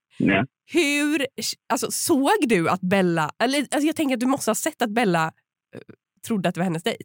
[0.72, 1.26] Hur,
[1.68, 4.90] alltså, såg du att Bella, eller alltså, jag tänker att du måste ha sett att
[4.90, 5.24] Bella
[5.74, 5.80] eh,
[6.26, 7.04] trodde att det var hennes dejt?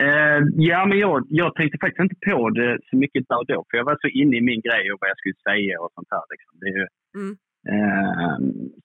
[0.00, 3.64] Eh, ja, men jag, jag tänkte faktiskt inte på det så mycket där och då,
[3.70, 6.08] för jag var så inne i min grej och vad jag skulle säga och sånt
[6.10, 6.24] här.
[6.32, 6.52] Liksom.
[6.60, 6.86] Det är ju,
[7.20, 7.32] Mm.
[7.72, 8.36] eh,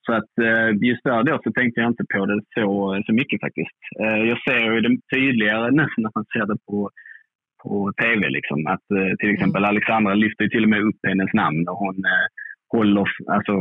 [0.06, 3.40] så att eh, just där då så tänkte jag inte på det så, så mycket
[3.40, 3.80] faktiskt.
[4.02, 6.90] Eh, jag ser ju det tydligare nu när man ser det på,
[7.62, 8.28] på tv.
[8.28, 11.96] Liksom, att eh, till exempel Alexandra lyfter till och med upp hennes namn och hon
[12.04, 12.26] eh,
[12.72, 13.52] håller, alltså,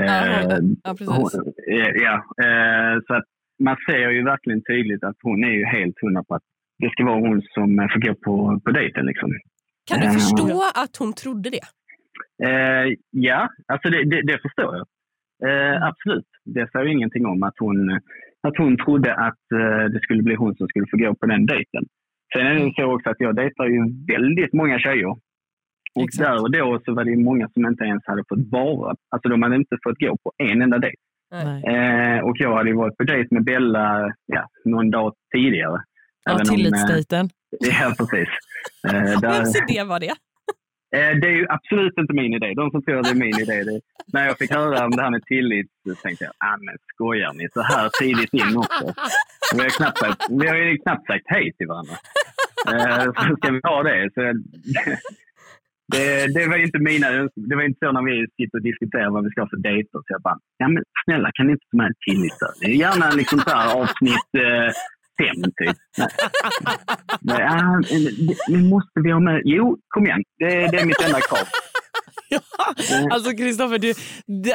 [0.00, 1.08] Ja, eh, hon- ja, precis.
[1.34, 1.52] hon-
[2.06, 2.14] ja,
[2.46, 3.24] eh, så att
[3.58, 6.42] man ser ju verkligen tydligt att hon är ju helt hundra på att
[6.78, 9.06] det ska vara hon som eh, får gå på, på dejten.
[9.06, 9.30] Liksom.
[9.88, 11.66] Kan du Eh, förstå att hon trodde det?
[12.48, 14.86] Eh, ja, alltså det, det, det förstår jag.
[15.48, 16.28] Eh, absolut.
[16.44, 17.90] Det säger ingenting om att hon,
[18.42, 19.44] att hon trodde att
[19.92, 21.84] det skulle bli hon som skulle få gå på den dejten.
[22.32, 23.80] Sen är det så också att jag dejtar ju
[24.14, 25.08] väldigt många tjejer.
[25.94, 26.28] Och Exakt.
[26.28, 29.42] där och då så var det många som inte ens hade fått vara, alltså de
[29.42, 30.96] hade inte fått gå på en enda dejt.
[31.32, 35.82] Eh, och jag hade ju varit på dejt med Bella ja, någon dag tidigare.
[36.24, 37.28] Ja, Även om, eh, tillitsdejten.
[37.60, 38.28] Ja, precis.
[38.88, 40.14] Eh, där- Vems idé var det?
[40.96, 42.52] Eh, Det är ju absolut inte min idé.
[42.56, 43.64] De som tror att det är min idé.
[43.64, 43.80] Det,
[44.12, 47.32] när jag fick höra om det här med tillit så tänkte jag, ah, men skojar
[47.32, 48.94] ni så här tidigt in också?
[49.56, 51.94] Vi har, knappt sagt, vi har ju knappt sagt hej till varandra.
[52.72, 54.10] Eh, Så ska vi ha det?
[54.14, 54.20] Så,
[55.92, 57.08] det, det var inte mina
[57.48, 59.98] Det var inte så när vi sitter och diskuterar vad vi ska ha för dejter.
[60.04, 62.38] Så jag bara, ja men snälla kan ni inte ta med en tillit
[62.84, 64.70] gärna liksom så här avsnitt eh,
[65.20, 65.76] fem typ.
[67.20, 67.40] Nej.
[67.40, 67.80] ja,
[68.50, 69.42] men måste vi ha med?
[69.44, 70.22] Jo, kom igen.
[70.38, 71.46] Det, det är mitt enda krav.
[72.30, 72.40] Ja,
[73.10, 73.92] alltså Kristoffer, du,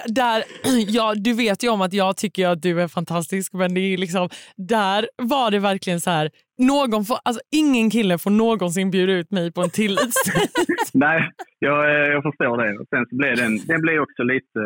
[0.06, 0.44] där,
[0.88, 3.98] ja, du vet ju om att jag tycker att du är fantastisk men det är
[3.98, 9.14] liksom, där var det verkligen så här, någon får, alltså, ingen kille får någonsin bjuda
[9.14, 10.52] ut mig på en tillitsdejt.
[10.94, 12.86] Nej, jag, eh, jag förstår det.
[12.90, 14.62] Sen så blev den, den blev också lite,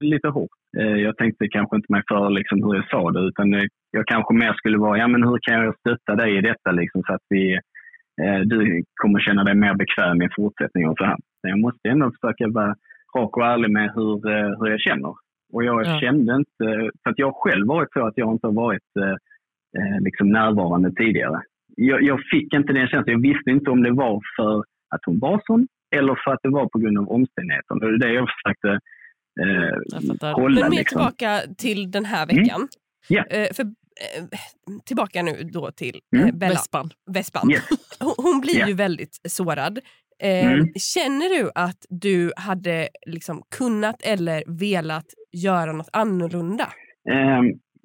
[0.00, 0.48] lite hård.
[0.78, 4.06] Eh, Jag tänkte kanske inte mig för liksom hur jag sa det, utan eh, jag
[4.06, 7.12] kanske mer skulle vara, ja men hur kan jag stötta dig i detta liksom, så
[7.14, 7.58] att vi,
[8.44, 11.16] du kommer känna dig mer bekväm i fortsättningen och så här.
[11.16, 12.74] Så jag måste ändå försöka vara
[13.18, 14.14] rak och ärlig med hur,
[14.58, 15.14] hur jag känner.
[15.52, 16.00] Och jag Ja.
[16.00, 16.66] kände inte,
[17.02, 18.88] för att jag själv varit så att jag inte har varit
[19.78, 21.42] eh, liksom närvarande tidigare.
[21.76, 24.58] Jag, jag fick inte den känslan, jag visste inte om det var för
[24.94, 27.80] att hon var sån eller för att det var på grund av omständigheterna.
[27.80, 28.68] Det är det jag försökte
[29.40, 29.76] eh,
[30.20, 30.60] Jag kolla.
[30.60, 30.98] Men mer liksom.
[30.98, 32.68] tillbaka till den här veckan.
[33.08, 33.24] Ja.
[33.24, 34.24] Eh, för, eh,
[34.86, 36.38] tillbaka nu då till eh, Mm.
[36.38, 36.90] Bella Vespan.
[37.14, 37.50] Vespan.
[37.50, 37.68] Yes.
[38.16, 38.68] Hon, blir Ja.
[38.68, 39.78] ju väldigt sårad.
[40.22, 40.66] Eh, Mm.
[40.94, 46.68] Känner du att du hade liksom kunnat eller velat göra något annorlunda?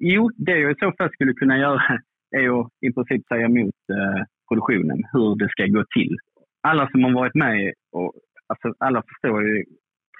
[0.02, 1.82] Jo, det jag i så fall skulle kunna göra
[2.36, 6.16] är att i princip säga emot eh, produktionen hur det ska gå till.
[6.62, 8.12] Alla som har varit med, och,
[8.46, 9.64] alltså, alla förstår ju,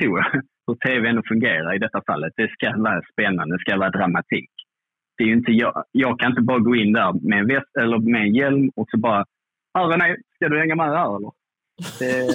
[0.00, 0.32] tror jag,
[0.66, 2.32] hur tv ändå fungerar i detta fallet.
[2.36, 4.50] Det ska vara spännande, det ska vara dramatik.
[5.16, 7.76] Det är ju inte jag, jag kan inte bara gå in där med en, väst,
[7.80, 9.24] eller med en hjälm och så bara
[9.72, 11.32] Ja, René, ska du hänga med här eller?
[11.98, 12.18] Det,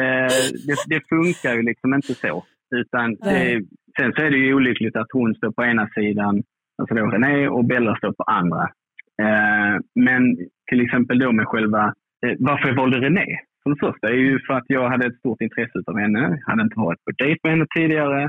[0.00, 0.32] eh,
[0.66, 2.44] det, det funkar ju liksom inte så.
[2.70, 3.62] Utan det,
[4.00, 6.42] sen så är det ju olyckligt att hon står på ena sidan,
[6.78, 8.62] alltså då René, och Bella står på andra.
[9.22, 10.36] Eh, men
[10.70, 11.94] till exempel då med själva,
[12.26, 15.40] eh, varför jag valde René som första är ju för att jag hade ett stort
[15.40, 16.40] intresse av henne.
[16.46, 18.28] hade inte varit på dejt med henne tidigare.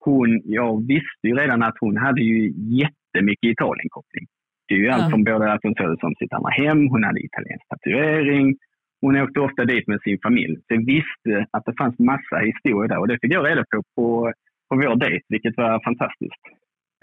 [0.00, 4.26] Hon, jag visste ju redan att hon hade ju jättemycket Italien-koppling.
[4.68, 7.04] Det är ju allt från både att hon såg det som sitt andra hem, hon
[7.04, 8.56] hade italiensk tatuering,
[9.04, 10.56] hon åkte ofta dit med sin familj.
[10.56, 13.82] Så jag visste att det fanns massa historier där och det fick jag reda på
[13.96, 14.32] på,
[14.68, 16.44] på vår dejt, vilket var fantastiskt.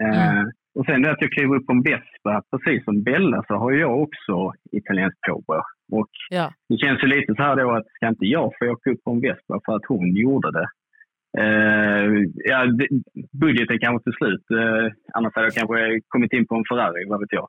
[0.04, 0.42] Eh,
[0.74, 3.72] och sen det att jag klev upp på en Vespa, precis som Bella, så har
[3.72, 5.62] jag också italienskt påbrå.
[5.92, 6.52] Och Ja.
[6.68, 9.10] det känns ju lite så här då att ska inte jag få åka upp på
[9.10, 10.68] en Vespa för att hon gjorde det?
[11.38, 12.66] Eh, ja,
[13.40, 14.44] budgeten kanske till slut.
[14.50, 17.48] Eh, annars hade jag kanske kommit in på en Ferrari, vad vet jag.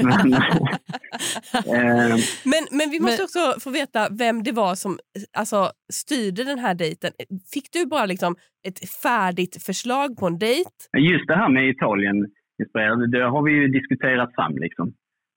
[0.08, 2.16] Men, eh,
[2.52, 4.98] Men, men vi måste Men- också få veta vem det var som
[5.38, 7.10] alltså, styrde den här dejten.
[7.54, 8.36] Fick du bara liksom
[8.68, 10.70] ett färdigt förslag på en dejt?
[10.98, 12.26] Just det här med Italien
[13.12, 14.92] det har vi ju diskuterat fram liksom.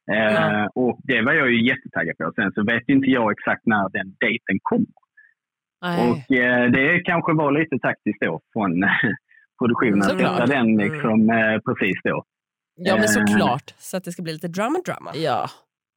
[0.05, 0.69] Ja.
[0.75, 2.31] Och det var jag ju jättetaggad på.
[2.35, 5.04] Sen så vet inte jag exakt när den dejten kommer.
[5.87, 6.09] Nej.
[6.11, 8.71] Och eh, det kanske var lite taktiskt då från
[9.59, 10.37] produktionen att Såklart.
[10.37, 12.23] sätta den liksom eh, precis då.
[12.75, 13.73] Ja, men såklart.
[13.77, 15.11] Så att det ska bli lite drama drama.
[15.13, 15.49] Ja.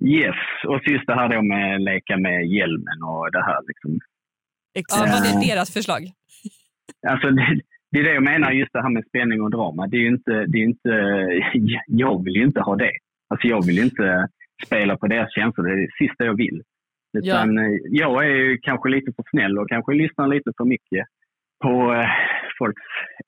[0.05, 0.37] Yes,
[0.69, 3.91] och just det här då med leka med hjälmen och det här liksom.
[4.73, 5.11] Ja, Exakt.
[5.13, 5.41] var Eh.
[5.41, 6.03] det deras förslag?
[7.09, 9.87] Alltså det, det är det jag menar, just det här med spänning och drama.
[9.87, 10.93] Det är ju inte, det är inte,
[11.87, 12.93] jag vill ju inte ha det.
[13.31, 14.29] Alltså jag vill ju inte
[14.67, 16.63] spela på deras känslor, det är det sista jag vill.
[17.27, 21.07] Utan eh, jag är ju kanske lite för snäll och kanske lyssnar lite för mycket
[21.65, 22.07] på eh,
[22.59, 22.83] folks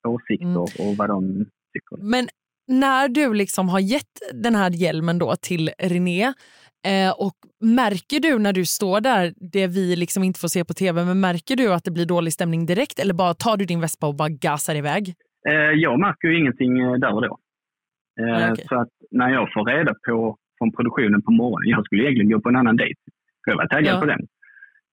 [0.07, 0.61] åsikter Mm.
[0.61, 1.97] och vad de tycker.
[2.11, 2.25] Men
[2.67, 6.23] när du liksom har gett den här hjälmen då till René
[6.87, 10.73] eh, och märker du när du står där, det vi liksom inte får se på
[10.73, 13.81] tv, men märker du att det blir dålig stämning direkt eller bara tar du din
[13.81, 15.13] vespa och bara gasar iväg?
[15.49, 15.53] Eh,
[15.85, 17.37] jag märker ju ingenting där och då.
[18.21, 18.65] Eh, Ah, okej.
[18.69, 22.39] Så att när jag får reda på från produktionen på morgonen, jag skulle egentligen gå
[22.41, 22.99] på en annan dejt.
[23.45, 23.99] Jag var taggad Ja.
[23.99, 24.21] på den.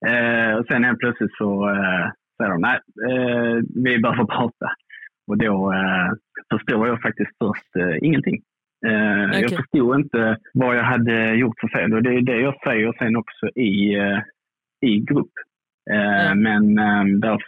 [0.07, 2.07] Eh, och sen helt plötsligt så eh,
[2.37, 2.79] säger de, nej,
[3.11, 4.69] eh, vi behöver prata.
[5.27, 6.11] Och då eh,
[6.53, 8.43] förstår jag faktiskt först eh, ingenting.
[8.87, 8.93] Eh,
[9.39, 9.57] Jag Okej.
[9.57, 13.17] förstod inte vad jag hade gjort för fel och det är det jag säger sen
[13.17, 14.19] också i, eh,
[14.87, 15.33] i grupp.
[15.91, 16.35] Ja.
[16.35, 17.39] Men eh, där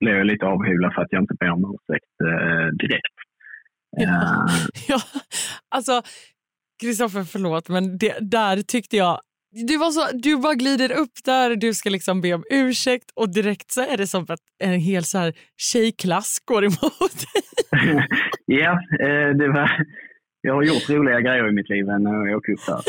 [0.00, 2.14] blev jag lite avhyvlad för att jag inte ber om ursäkt
[2.78, 3.14] direkt.
[3.96, 4.46] Ja.
[4.88, 4.98] Ja,
[5.68, 6.02] alltså,
[6.82, 9.20] Kristoffer, förlåt, men det, där tyckte jag...
[9.56, 13.32] Du, var så, du bara glider upp där, du ska liksom be om ursäkt och
[13.34, 17.42] direkt så är det som att en hel så här tjejklass går emot dig.
[18.46, 19.86] ja, eh, det var,
[20.40, 22.82] jag har gjort roliga grejer i mitt liv än att åka upp där.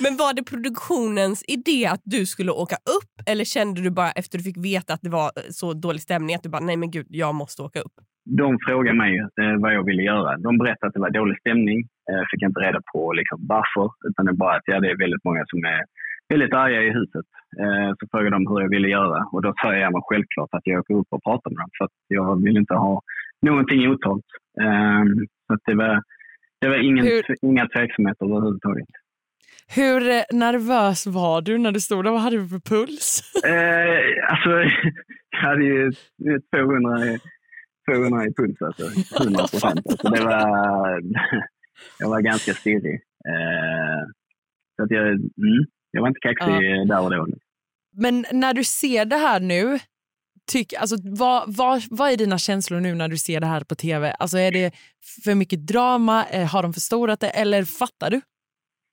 [0.00, 4.38] Men var det produktionens idé att du skulle åka upp eller kände du bara efter
[4.38, 7.06] du fick veta att det var så dålig stämning att du bara nej men gud
[7.10, 7.94] jag måste åka upp?
[8.24, 10.36] De frågade mig eh, vad jag ville göra.
[10.38, 11.78] De berättade att det var dålig stämning.
[12.10, 14.98] Eh, fick inte reda på liksom, varför, utan det är bara att ja, det är
[14.98, 15.84] väldigt många som är
[16.28, 17.26] väldigt arga i huset.
[17.62, 20.66] Eh, så frågade de hur jag ville göra och då sa jag mig självklart att
[20.66, 23.02] jag åker upp och pratar med dem för att jag vill inte ha
[23.42, 24.24] någonting otalt.
[24.62, 25.04] Eh,
[25.46, 26.02] så det var,
[26.60, 28.86] det var ingen, Hur- inga tveksamheter överhuvudtaget.
[29.76, 32.10] Hur eh, nervös var du när du stod där?
[32.10, 33.20] Vad hade du för puls?
[33.46, 34.50] Eh, alltså,
[35.30, 35.92] jag hade ju
[36.54, 37.18] 200, i-
[37.92, 38.84] 200 i puls, alltså.
[39.22, 39.80] 100 procent.
[39.86, 41.00] Alltså, det var,
[41.98, 42.94] jag var ganska stirrig.
[43.28, 44.08] Eh,
[44.76, 47.26] så att jag, mm, jag var inte kaxig där och då.
[47.96, 49.78] Men när du ser det här nu,
[50.52, 53.74] tyck, alltså, vad, vad, vad är dina känslor nu när du ser det här på
[53.74, 54.10] tv?
[54.18, 54.74] Alltså, är det
[55.24, 56.24] för mycket drama?
[56.32, 57.28] Eh, Har de förstorat det?
[57.28, 58.20] Eller fattar du?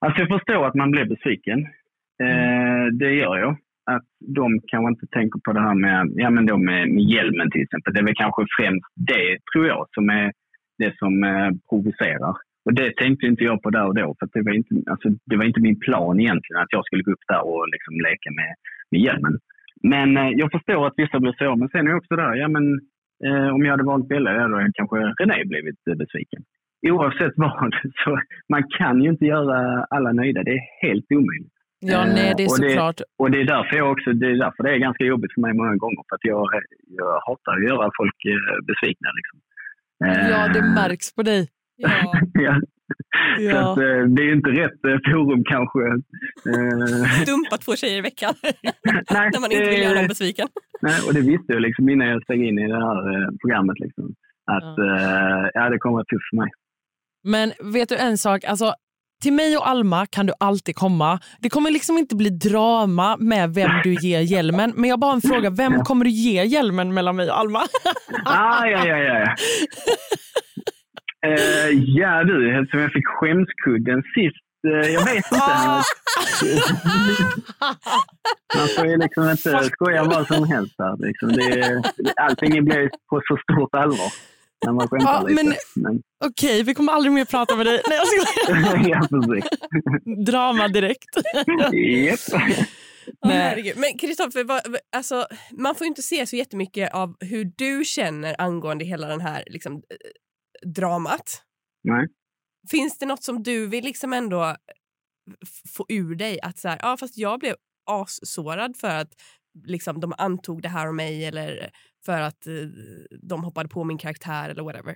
[0.05, 1.59] Alltså, jag förstår att man blir besviken.
[2.23, 3.57] Eh, det gör jag.
[3.85, 7.51] Att de kanske inte tänker på det här med, ja, men då med, med hjälmen
[7.51, 7.93] till exempel.
[7.93, 10.31] Det är väl kanske främst det, tror jag, som är
[10.77, 12.35] det som eh, provocerar.
[12.65, 15.07] och det tänkte inte jag på där och då, för att det, var inte, alltså,
[15.29, 18.29] det var inte min plan egentligen att jag skulle gå upp där och liksom leka
[18.39, 18.51] med,
[18.91, 19.35] med hjälmen.
[19.83, 22.47] Men eh, jag förstår att vissa blir så, men sen är det också där, ja
[22.47, 22.65] men
[23.25, 26.43] eh, om jag hade valt Bella, då hade kanske René blivit eh, besviken.
[26.91, 30.43] Oavsett vad, så man kan ju inte göra alla nöjda.
[30.43, 31.60] Det är helt omöjligt.
[31.93, 32.99] Ja, nej, det är Eh, och det- såklart.
[33.21, 35.53] Och det är därför jag också, det är därför det är ganska jobbigt för mig
[35.53, 36.03] många gånger.
[36.09, 36.47] För att jag,
[36.99, 39.09] jag hatar att göra folk eh, besvikna.
[39.19, 39.37] Liksom.
[40.05, 41.47] Eh, Ja, det märks på dig.
[41.77, 41.89] Ja.
[42.33, 42.55] ja.
[43.37, 43.71] Så Ja.
[43.71, 45.81] att, eh, det är ju inte rätt eh, forum kanske.
[46.51, 48.33] Eh, Dumpa två tjejer i veckan
[49.15, 50.47] nej, när man inte vill göra någon besviken.
[50.81, 53.79] Nej, och det visste jag liksom innan jag steg in i det här eh, programmet.
[53.79, 54.05] Liksom,
[54.57, 56.51] att eh, ja, det kommer att vara tufft för mig.
[57.23, 58.43] Men vet du en sak?
[58.43, 58.73] Alltså,
[59.21, 61.19] till mig och Alma kan du alltid komma.
[61.39, 64.73] Det kommer liksom inte bli drama med vem du ger hjälmen.
[64.75, 65.49] Men jag bara har en fråga.
[65.49, 67.61] Vem kommer du ge hjälmen mellan mig och Alma?
[68.25, 69.35] Ah, ja, ja, ja.
[71.27, 74.43] Eh, ja du, eftersom jag fick skämskudden sist.
[74.67, 75.37] eh, jag vet inte.
[78.57, 81.07] Man får ju liksom inte skoja vad som helst här.
[81.07, 81.29] Liksom.
[81.29, 81.81] Det,
[82.21, 84.11] allting blir på så stort allvar
[84.65, 85.43] när man skämtar Ja, lite.
[85.43, 87.81] men- Men, Okej, vi kommer aldrig mer prata med dig.
[87.89, 88.89] Nej, jag skojar.
[88.89, 90.25] ja, precis.
[90.25, 91.09] Drama direkt.
[93.25, 93.77] Herregud.
[93.77, 94.45] Men Kristoffer,
[94.95, 99.21] alltså, man får ju inte se så jättemycket av hur du känner angående hela den
[99.21, 101.43] här liksom, eh, dramat.
[101.83, 102.07] Nej.
[102.71, 104.55] Finns det något som du vill liksom ändå
[105.75, 106.39] få ur dig?
[106.41, 107.55] Att så här, ja, fast jag blev
[107.91, 109.09] assårad för att
[109.67, 111.71] liksom, de antog det här om mig eller
[112.05, 112.53] för att eh,
[113.21, 114.95] de hoppade på min karaktär eller whatever.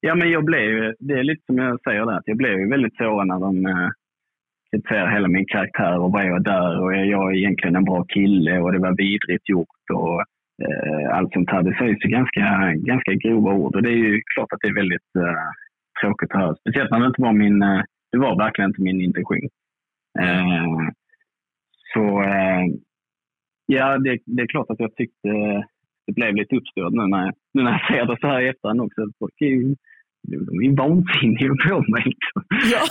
[0.00, 2.58] Ja, men jag blev ju, det är lite som jag säger där, att jag blev
[2.60, 3.88] ju väldigt sårad när de eh,
[4.72, 8.04] typ kritiserade hela min karaktär och vad jag där och är jag egentligen en bra
[8.04, 10.20] kille och det var vidrigt gjort och
[10.64, 11.62] eh, allt sånt här.
[11.62, 14.74] Det sägs ju ganska, ganska grova ord och det är ju klart att det är
[14.74, 15.48] väldigt eh,
[16.00, 16.56] tråkigt att höra.
[16.56, 17.82] Speciellt när det inte var min, eh,
[18.12, 19.48] det var verkligen inte min intention.
[20.18, 20.88] Eh,
[21.94, 22.64] så eh,
[23.66, 25.28] ja, det, det är klart att jag tyckte
[26.10, 28.80] det blev lite uppstått nu när, nu när jag ser det så här i efterhand
[28.80, 29.00] också.
[29.18, 29.74] Folk är ju,
[30.50, 32.04] de är ju vansinniga på mig.
[32.14, 32.40] Liksom.
[32.72, 32.82] Ja.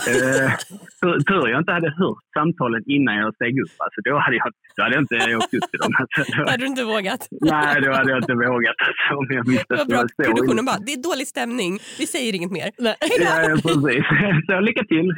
[1.02, 3.74] Eh, tur, jag inte hade hört samtalen innan jag steg upp.
[3.84, 5.92] Alltså, då, hade jag, då hade jag inte åkt upp till dem.
[6.00, 7.22] Alltså, då, Hade du inte vågat?
[7.30, 8.78] nej, då hade jag inte vågat.
[8.88, 10.02] Alltså, om jag visste Det var bra.
[10.26, 11.72] Produktionen bara, det är dålig stämning.
[12.00, 12.68] Vi säger inget mer.
[12.86, 12.96] Nej.
[13.26, 14.04] Ja, ja, precis.
[14.46, 15.08] Så lycka till.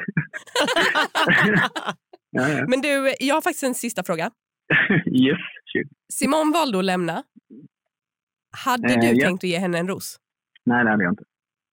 [2.39, 2.65] ja, ja.
[2.71, 4.27] Men du, jag har faktiskt en sista fråga.
[5.27, 5.39] Yes.
[6.13, 7.23] Simon valde att lämna.
[8.65, 9.27] Hade Eh, du ja.
[9.27, 10.17] tänkt att ge henne en ros?
[10.67, 11.25] Nej, det hade jag inte.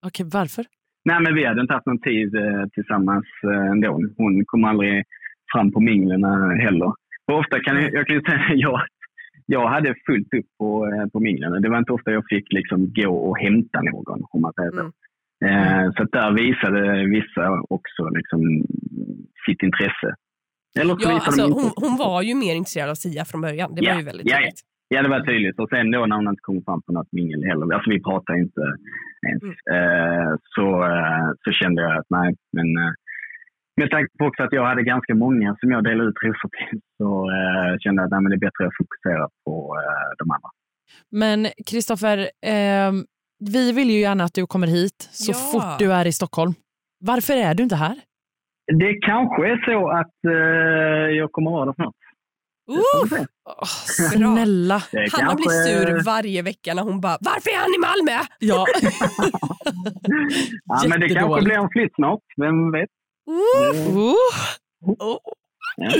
[0.06, 0.66] Okej, varför?
[1.06, 4.02] Nej, men vi hade inte haft någon tid eh, tillsammans eh, ändå.
[4.18, 5.04] Hon kom aldrig
[5.54, 6.86] fram på minglen eh, heller.
[7.28, 8.82] Och ofta kan jag, jag kan ju säga att jag,
[9.46, 11.62] jag hade fullt upp på, eh, på minglen.
[11.62, 14.92] Det var inte ofta jag fick liksom gå och hämta någon, om man säger så.
[15.46, 15.86] Mm.
[15.86, 18.40] Eh, så där visade vissa också liksom
[19.46, 20.16] sitt intresse.
[20.74, 20.82] Ja,
[21.26, 23.76] alltså, hon, hon var ju mer intresserad av Sia från början.
[23.76, 24.38] Det var Ja, ju väldigt ja.
[24.38, 24.62] tydligt.
[24.92, 25.60] Ja, det var tydligt.
[25.60, 27.74] Och sen då när hon inte kom fram på något mingel heller.
[27.76, 28.62] Alltså vi pratade inte
[29.30, 29.44] ens.
[29.44, 29.56] Mm.
[29.76, 32.92] Eh, så, eh, så kände jag att nej, men eh,
[33.78, 36.80] med tanke på också att jag hade ganska många som jag delade ut rosor till
[36.98, 40.32] så eh, kände jag att nej, men det är bättre att fokusera på eh, de
[40.36, 40.50] andra.
[41.12, 42.18] Men Kristoffer,
[42.54, 42.92] eh,
[43.54, 45.36] vi vill ju gärna att du kommer hit så Ja.
[45.52, 46.54] fort du är i Stockholm.
[47.12, 47.96] Varför är du inte här?
[48.84, 51.96] Det kanske är så att eh, jag kommer att vara där snart.
[52.70, 53.24] Uh.
[53.46, 53.66] Åh,
[54.14, 54.84] snälla.
[54.92, 58.24] Det Hanna kanske- blir sur varje vecka när hon bara “Varför är han i Malmö?”
[58.40, 58.66] Ja.
[60.66, 62.20] Ja, men det kanske blir en flytt snart.
[62.38, 62.90] Vem vet?
[63.30, 64.16] Uh,
[64.82, 64.96] Oh.
[65.00, 65.18] oh.
[65.78, 65.92] Ja.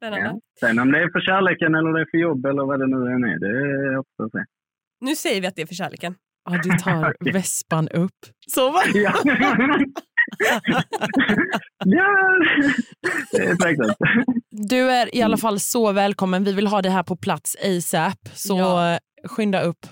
[0.00, 0.40] Ja.
[0.60, 2.96] Sen om det är för kärleken eller det är för jobb eller vad det nu
[2.96, 4.38] än är, det är också att se.
[5.00, 6.14] Nu säger vi att det är för kärleken.
[6.50, 8.20] Ja, du tar vespan upp.
[8.54, 8.80] Så va?
[11.84, 12.38] Ja.
[13.32, 13.96] det säkert.
[14.50, 16.44] Du är i alla fall så välkommen.
[16.44, 18.18] Vi vill ha det här på plats ASAP.
[18.34, 18.98] Så Ja.
[19.24, 19.86] skynda upp.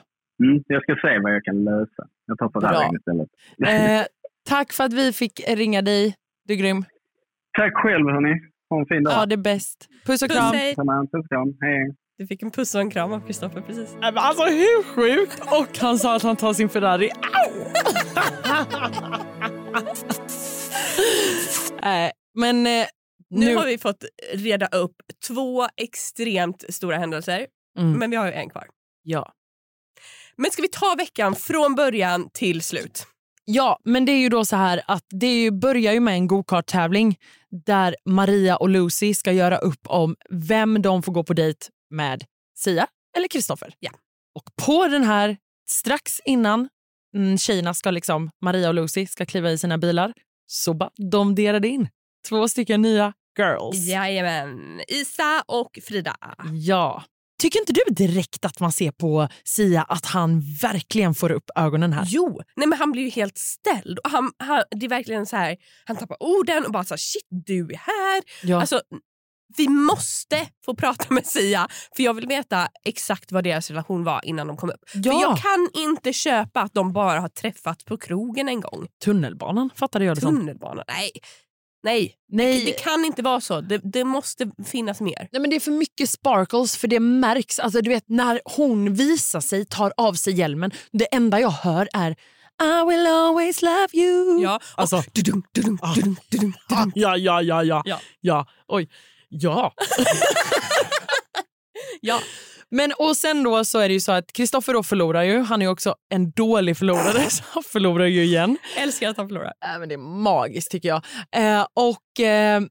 [0.44, 2.07] Mm, jag ska se vad jag kan lösa.
[2.27, 2.70] Jag tar på Bra.
[2.70, 3.29] rallen istället.
[3.66, 4.07] Eh,
[4.49, 6.14] tack för att vi fick ringa dig.
[6.44, 6.85] Du är grym.
[7.59, 8.40] Tack själv hörni.
[8.70, 9.12] Ha en fin dag.
[9.14, 9.88] Ja, det är bäst.
[10.07, 10.51] Puss och kram.
[10.53, 10.75] Puss, hej.
[10.77, 11.57] Puss och kram.
[11.61, 11.94] Hej.
[12.18, 13.97] Du fick en puss och en kram av Kristoffer precis.
[14.01, 15.40] Alltså hur sjukt?
[15.40, 17.11] Och han sa att han tar sin Ferrari.
[21.83, 22.87] Nej, men eh,
[23.31, 23.57] Nu, nu...
[23.57, 24.97] har vi fått reda upp
[25.27, 27.47] två extremt stora händelser,
[27.79, 28.66] Mm, men vi har ju en kvar.
[29.03, 29.33] ja.
[30.37, 33.07] Men ska vi ta veckan från början till slut?
[33.47, 36.27] ja, men det är ju då så här att det ju, börjar ju med en
[36.27, 37.16] go-kart-tävling
[37.66, 42.25] där Maria och Lucy ska göra upp om vem de får gå på dejt med,
[42.59, 43.75] Sia eller Kristoffer.
[43.79, 43.91] Ja.
[44.35, 45.37] Och på den här,
[45.68, 46.68] strax innan
[47.15, 50.12] mm, tjejerna ska liksom, Maria och Lucy ska kliva i sina bilar
[50.47, 51.89] Så bara, de delade in
[52.29, 53.89] två stycken nya girls.
[53.89, 54.81] Jajamän.
[54.89, 56.17] Isa och Frida.
[56.53, 57.05] Ja.
[57.39, 61.93] Tycker inte du direkt att man ser på Sia att han verkligen får upp ögonen
[61.93, 62.05] här?
[62.07, 63.99] Jo, nej men han blir ju helt ställd.
[63.99, 66.99] Och han, han, det är verkligen så här, han tappar orden och bara så här,
[66.99, 68.23] shit du är här.
[68.43, 68.61] Ja.
[68.61, 68.81] Alltså,
[69.57, 74.20] vi måste få prata med Sia för jag vill veta exakt vad deras relation var
[74.24, 74.80] innan de kom upp.
[74.94, 75.12] Ja.
[75.12, 78.86] För jag kan inte köpa att de bara har träffats på krogen en gång.
[79.05, 80.36] Tunnelbanan fattade jag det som.
[80.36, 81.11] Tunnelbanan, nej.
[81.82, 82.64] Nej, Nej.
[82.64, 83.61] det kan inte vara så.
[83.61, 85.28] Det, det måste finnas mer.
[85.32, 87.59] Nej, men det är för mycket sparkles för det märks.
[87.59, 91.88] Alltså, du vet, när hon visar sig, tar av sig hjälmen, det enda jag hör
[91.94, 92.11] är
[92.62, 94.42] I will always love you.
[94.42, 96.92] Ja, Alltså- dudum, dudum, dudum, dudum, Ah, dudum.
[96.94, 98.00] ja, ja, ja, ja, Ja.
[98.20, 98.46] ja.
[98.68, 98.88] Oj.
[99.41, 99.72] Ja.
[102.01, 102.20] Ja.
[102.70, 105.41] Men och sen då så är det ju så att Kristoffer då förlorar ju.
[105.41, 108.59] Han är ju också en dålig förlorare så han förlorar ju igen.
[108.76, 109.53] Älskar att han förlorar.
[109.74, 111.05] Äh, men det är magiskt tycker jag.
[111.37, 112.62] Eh, och eh,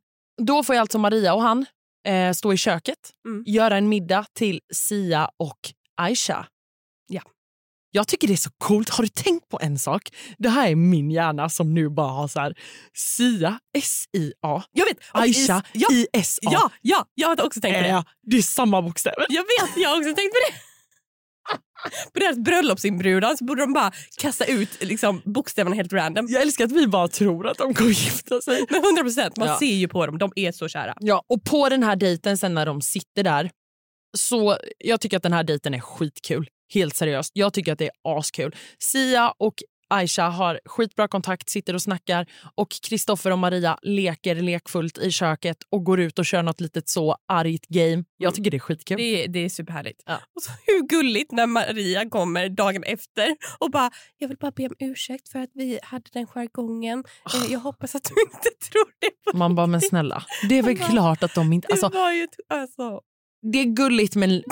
[0.42, 1.66] då får ju alltså Maria och han
[2.08, 2.98] eh, stå i köket,
[3.28, 3.44] Mm.
[3.48, 5.60] göra en middag till Sia och
[6.02, 6.48] Aisha.
[7.94, 8.00] Ja.
[8.00, 8.90] Jag tycker det är så coolt.
[8.90, 10.02] Har du tänkt på en sak?
[10.38, 12.56] Det här är min hjärna som nu bara har så här
[12.94, 14.98] Sia, S-I-A, Jag vet.
[15.12, 16.50] Aisha, is- ja, I-S-A.
[16.52, 17.90] ja, ja, jag hade också tänkt på det.
[17.90, 19.26] Eh, det är samma bokstäver.
[19.30, 20.54] Jag vet, jag har också tänkt på det.
[22.14, 26.28] På deras bröllopsinbjudan så borde de bara kasta ut liksom, bokstäverna helt random.
[26.30, 28.66] Jag älskar att vi bara tror att de kommer gifta sig.
[28.70, 29.60] Men 100 procent, man Ja.
[29.60, 30.94] ser ju på dem, de är så kära.
[31.00, 33.52] Ja, och på den här dejten sen när de sitter där
[34.18, 36.48] så jag tycker att den här dejten är skitkul.
[36.74, 37.32] Helt seriöst.
[37.34, 38.56] Jag tycker att det är askul.
[38.80, 39.54] Sia och
[39.90, 45.58] Aisha har skitbra kontakt, sitter och snackar och Kristoffer och Maria leker lekfullt i köket
[45.72, 48.04] och går ut och kör något litet så argt game.
[48.18, 48.98] Jag tycker det är skitkul.
[48.98, 50.04] Det är, det är superhärligt.
[50.06, 50.16] Ja.
[50.36, 54.66] Och så hur gulligt när Maria kommer dagen efter och bara “jag vill bara be
[54.66, 57.04] om ursäkt för att vi hade den jargongen.
[57.36, 60.24] Eh, Jag hoppas att du inte tror det på Man bara, men snälla.
[60.50, 61.68] Det är väl bara, klart att de inte...
[61.68, 62.28] Det Alltså, var ju...
[62.50, 63.02] Alltså,
[63.52, 64.30] det är gulligt men...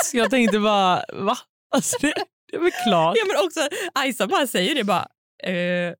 [0.00, 1.38] Alltså, jag tänkte bara, va?
[1.74, 2.14] Alltså, det,
[2.50, 3.16] det är väl klart.
[3.18, 5.06] ja, men också Aisa bara säger det bara.
[5.42, 5.94] Eh,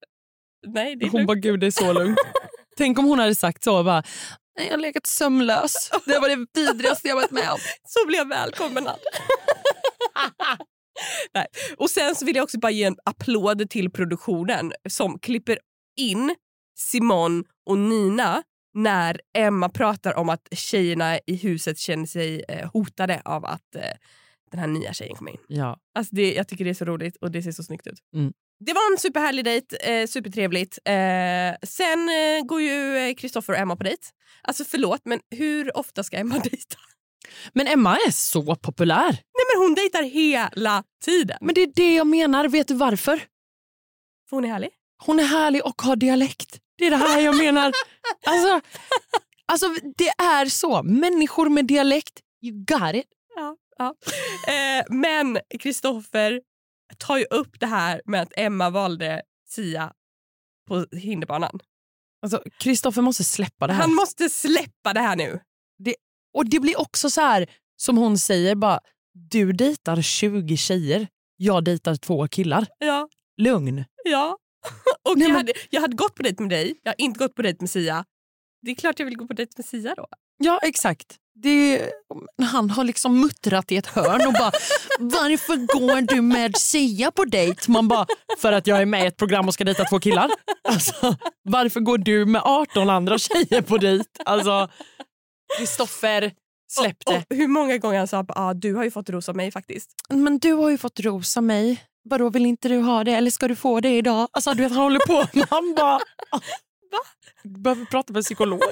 [0.67, 1.27] nej, det är Hon lugnt.
[1.27, 2.19] bara, gud det är så lugnt.
[2.77, 3.83] Tänk om hon hade sagt så.
[3.85, 4.03] Bara,
[4.59, 5.91] "Nej, jag har legat sömnlös.
[6.05, 7.59] Det var det vidrigaste jag varit med om.
[7.89, 8.99] så blir jag välkomnad.
[11.35, 11.47] Nej.
[11.77, 15.59] Och sen så vill jag också bara ge en applåd till produktionen som klipper
[15.97, 16.35] in
[16.79, 18.43] Simon och Nina
[18.75, 23.83] när Emma pratar om att tjejerna i huset känner sig eh, hotade av att eh,
[24.51, 25.41] den här nya tjejen kommer in.
[25.49, 25.79] Ja.
[25.95, 27.99] Alltså det, jag tycker det är så roligt och det ser så snyggt ut.
[28.15, 28.33] Mm.
[28.65, 30.79] Det var en superhärlig dejt, eh, supertrevligt.
[30.85, 30.95] Eh,
[31.63, 34.03] sen eh, går ju Kristoffer och Emma på dejt.
[34.43, 36.77] Alltså förlåt, men hur ofta ska Emma dejta?
[37.53, 39.11] Men Emma är så populär.
[39.11, 41.39] Nej men hon dejtar hela tiden.
[41.41, 42.49] Men det är det jag menar.
[42.49, 43.17] Vet du varför?
[44.29, 44.71] För hon är härlig.
[45.07, 46.59] Hon är härlig och har dialekt.
[46.81, 47.73] Det är det här jag menar.
[48.27, 48.61] Alltså,
[49.47, 49.67] alltså
[49.97, 50.83] det är så.
[50.83, 53.07] Människor med dialekt, you got it.
[53.37, 53.95] Ja, ja.
[54.53, 56.41] Eh, men Kristoffer
[56.99, 59.93] tar ju upp det här med att Emma valde Sia
[60.69, 61.61] på hinderbanan.
[62.23, 63.81] Alltså, Kristoffer måste släppa det här.
[63.81, 65.41] Han måste släppa det här nu.
[66.35, 68.81] Och det blir också så här, som hon säger, bara,
[69.31, 72.67] du dejtar 20 tjejer, jag dejtar två killar.
[72.79, 73.85] Ja, Lugn.
[74.05, 74.37] ja.
[75.09, 77.19] Och Nej, jag, men- hade, jag hade gått på dejt med dig, jag har inte
[77.19, 78.05] gått på dejt med Sia.
[78.63, 80.07] Det är klart jag vill gå på dejt med Sia då.
[80.39, 81.17] Ja, exakt.
[81.43, 81.91] Det,
[82.43, 84.53] han har liksom muttrat i ett hörn och bara
[84.99, 88.07] “Varför går du med Sia på dejt?” Man bara
[88.39, 90.31] “För att jag är med i ett program och ska dejta två killar”.
[90.69, 94.05] Alltså, varför går du med 18 andra tjejer på dejt?
[94.25, 94.69] Alltså,
[95.59, 96.33] Kristoffer,
[96.73, 97.25] släpp det.
[97.31, 99.91] Och hur många gånger han sa ah, du har ju fått ros av mig faktiskt.
[100.09, 101.83] Men du har ju fått ros av mig.
[102.03, 103.13] Vadå, vill inte du ha det?
[103.13, 104.29] Eller ska du få det idag?
[104.33, 105.39] Alltså, du vet, han håller på.
[105.51, 105.99] Man bara...
[106.91, 106.99] Va?
[107.45, 108.61] Behöver prata med en psykolog.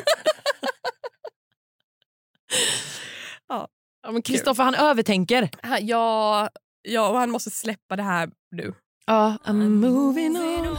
[3.49, 3.69] Ja.
[4.03, 5.51] Ja, men Kristoffer han övertänker.
[5.63, 6.49] Han- Ja,
[6.83, 8.75] ja, och han måste släppa det här nu.
[9.07, 10.77] Ja, I'm moving on.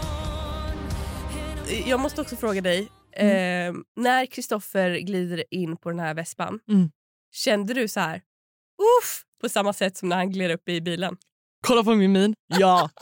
[1.86, 2.92] Jag måste också fråga dig.
[3.12, 6.92] Eh, när Kristoffer glider in på den här vespan, Mm.
[7.32, 8.16] kände du så här,
[9.02, 11.18] uff, på samma sätt som när han gled upp i bilen?
[11.68, 12.34] Kolla på min min.
[12.48, 12.90] Ja.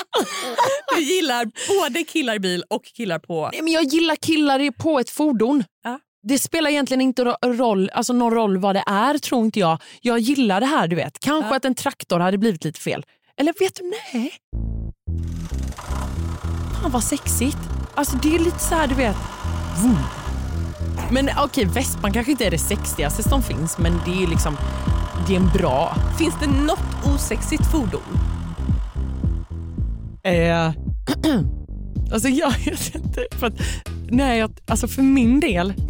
[0.95, 1.45] Du gillar
[1.81, 3.49] både killar i bil och killar på...
[3.53, 5.63] Nej, men jag gillar killar på ett fordon.
[5.83, 5.99] Ja.
[6.27, 9.81] Det spelar egentligen inte ro- roll, alltså någon roll vad det är tror inte jag.
[10.01, 11.19] Jag gillar det här du vet.
[11.19, 11.55] Kanske Ja.
[11.55, 13.05] att en traktor hade blivit lite fel.
[13.39, 14.33] Eller vet du, nej.
[16.81, 17.57] Fan vad sexigt.
[17.95, 19.15] Alltså det är lite så här du vet.
[19.81, 19.97] Vroom.
[21.11, 24.57] Men okej, vespan kanske inte är det sexigaste som finns men det är liksom,
[25.27, 25.95] det är en bra.
[26.19, 28.03] Finns det något osexigt fordon?
[30.27, 30.73] Eh,
[32.11, 33.27] Alltså jag vet inte.
[33.31, 33.53] För, att,
[34.09, 35.73] nej, jag, alltså för min del...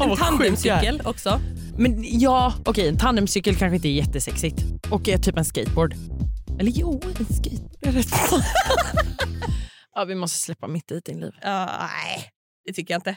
[0.00, 1.40] En tandemcykel också.
[1.78, 4.64] Men ja, okej en tandemcykel kanske inte är jättesexigt.
[4.90, 5.94] Och eh, typ en skateboard.
[6.60, 8.04] Eller jo, en skateboard
[9.94, 11.32] ja, vi måste släppa mitt i din liv.
[11.42, 12.24] Ja, nej,
[12.66, 13.16] det tycker jag inte.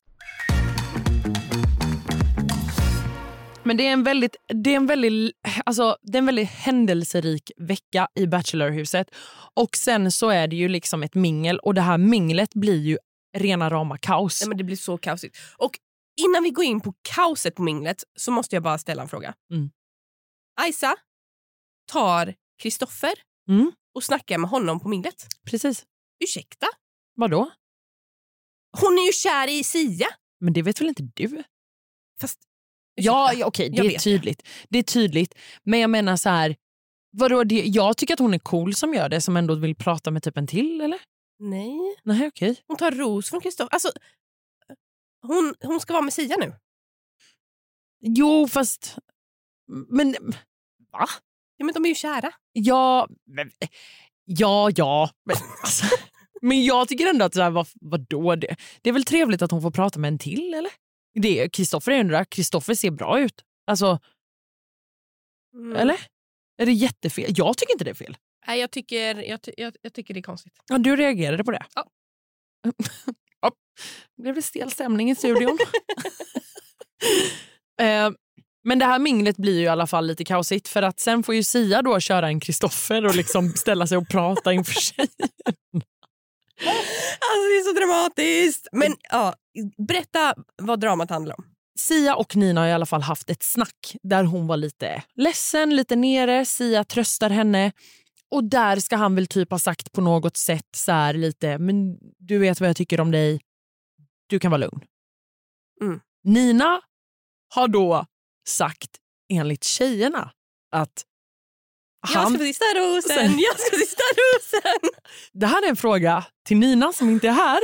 [3.63, 5.35] Men det är en väldigt, det är en väldigt,
[5.65, 9.07] alltså, det är en väldigt händelserik vecka i Bachelorhuset.
[9.53, 12.97] Och sen så är det ju liksom ett mingel och det här minglet blir ju
[13.37, 14.41] rena rama kaos.
[14.41, 15.37] Nej, men det blir så kaosigt.
[15.57, 15.79] Och
[16.21, 19.33] innan vi går in på kaoset på minglet så måste jag bara ställa en fråga.
[19.51, 19.69] Mm.
[20.61, 20.95] Aisa
[21.91, 23.13] tar Kristoffer
[23.49, 23.71] Mm.
[23.95, 25.27] och snackar med honom på minglet.
[25.45, 25.85] Precis.
[26.23, 26.67] Ursäkta?
[27.15, 27.51] Vadå?
[28.81, 30.07] Hon är ju kär i Sia.
[30.39, 31.43] Men det vet väl inte du?
[32.21, 32.39] Fast,
[33.03, 34.47] Ja, ja okej, Jag det är tydligt.
[34.69, 35.35] Det är tydligt.
[35.63, 36.55] Men jag menar så här,
[37.11, 40.11] vadå, det, jag tycker att hon är cool som gör det, som ändå vill prata
[40.11, 40.99] med typ en till, eller?
[41.39, 42.61] Nej, Nej, okej.
[42.67, 43.73] hon tar ros från Kristoffer.
[43.73, 43.91] Alltså,
[45.21, 46.53] hon, hon ska vara med Sia nu.
[48.01, 48.97] Jo, fast...
[49.89, 50.15] Men...
[50.91, 51.07] Va?
[51.57, 52.33] Ja, men de är ju kära.
[52.53, 53.51] Ja, men,
[54.25, 55.09] ja, ja.
[55.25, 55.85] Men, alltså,
[56.41, 58.35] men jag tycker ändå att så här, vad, vadå?
[58.35, 60.71] Det, det är väl trevligt att hon får prata med en till, eller?
[61.51, 62.25] Kristoffer är där.
[62.25, 63.43] Kristoffer ser bra ut.
[63.67, 63.99] Alltså,
[65.55, 65.75] Mm.
[65.77, 65.97] eller?
[66.61, 67.33] Är det jättefel?
[67.37, 68.17] Jag tycker inte det är fel.
[68.47, 70.53] Nej, jag, tycker, jag, ty- jag, jag tycker det är konstigt.
[70.67, 71.65] Ja, du reagerade på det?
[71.75, 71.87] Ja.
[73.41, 73.51] ja.
[74.21, 75.57] Blev det stel stämning i studion?
[77.81, 78.09] eh,
[78.63, 81.35] men det här minglet blir ju i alla fall lite kaosigt för att sen får
[81.35, 85.07] ju Sia då köra en Kristoffer och liksom ställa sig och prata inför sig.
[86.65, 88.67] Alltså, det är så dramatiskt!
[88.71, 89.35] Men ja,
[89.87, 91.45] berätta vad dramat handlar om.
[91.79, 95.75] Sia och Nina har i alla fall haft ett snack där hon var lite ledsen,
[95.75, 96.45] lite nere.
[96.45, 97.71] Sia tröstar henne.
[98.31, 101.97] Och där ska han väl typ ha sagt på något sätt så här lite, men
[102.17, 103.41] du vet vad jag tycker om dig.
[104.27, 104.81] Du kan vara lugn.
[105.81, 105.99] Mm.
[106.23, 106.81] Nina
[107.53, 108.05] har då
[108.47, 108.89] sagt
[109.33, 110.31] enligt tjejerna
[110.71, 111.05] att
[112.01, 114.89] Jag han, ska få sista rosen, Sen- jag ska få sista rosen.
[115.33, 117.59] det här är en fråga till Nina som inte är här.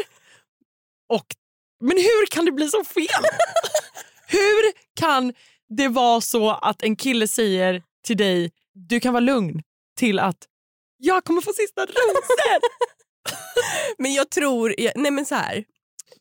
[1.09, 1.25] Och,
[1.81, 3.07] men hur kan det bli så fel?
[4.27, 5.33] hur kan
[5.69, 9.61] det vara så att en kille säger till dig du kan vara lugn
[9.97, 10.37] till att
[10.97, 12.61] jag kommer få sista rosen?
[13.97, 15.63] Men jag tror, nej men så här.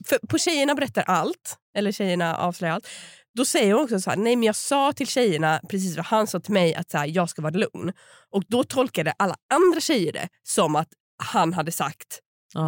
[0.09, 2.89] För på Tjejerna berättar allt, eller Tjejerna avslöjar allt.
[3.37, 6.27] Då säger hon också så här, nej men jag sa till tjejerna precis vad han
[6.27, 7.93] sa till mig att så här, jag ska vara lugn.
[8.33, 10.89] Och då tolkade alla andra tjejer det som att
[11.23, 12.21] han hade sagt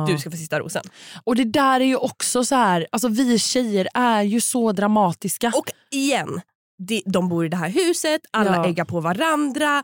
[0.09, 0.83] du ska få sista rosen.
[1.25, 5.53] Och det där är ju också så här, alltså vi tjejer är ju så dramatiska.
[5.57, 6.41] Och igen,
[6.89, 8.66] de, de bor i det här huset, alla Ja.
[8.66, 9.83] äggar på varandra.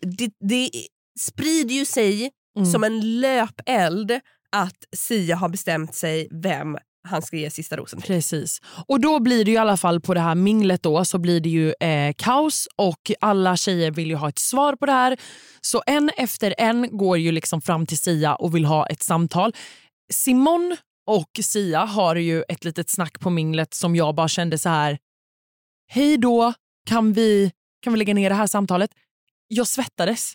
[0.00, 0.70] Det, det
[1.20, 2.66] sprider ju sig Mm.
[2.72, 4.10] som en löpeld
[4.56, 8.06] att Sia har bestämt sig vem han ska ge sista rosen till.
[8.06, 8.60] Precis.
[8.86, 11.40] Och då blir det ju i alla fall på det här minglet då så blir
[11.40, 15.16] det ju eh, kaos och alla tjejer vill ju ha ett svar på det här.
[15.60, 19.52] Så en efter en går ju liksom fram till Sia och vill ha ett samtal.
[20.12, 20.76] Simon
[21.06, 24.98] och Sia har ju ett litet snack på minglet som jag bara kände så här.
[25.88, 26.54] Hej då,
[26.86, 28.90] kan vi, kan vi lägga ner det här samtalet?
[29.48, 30.32] Jag svettades.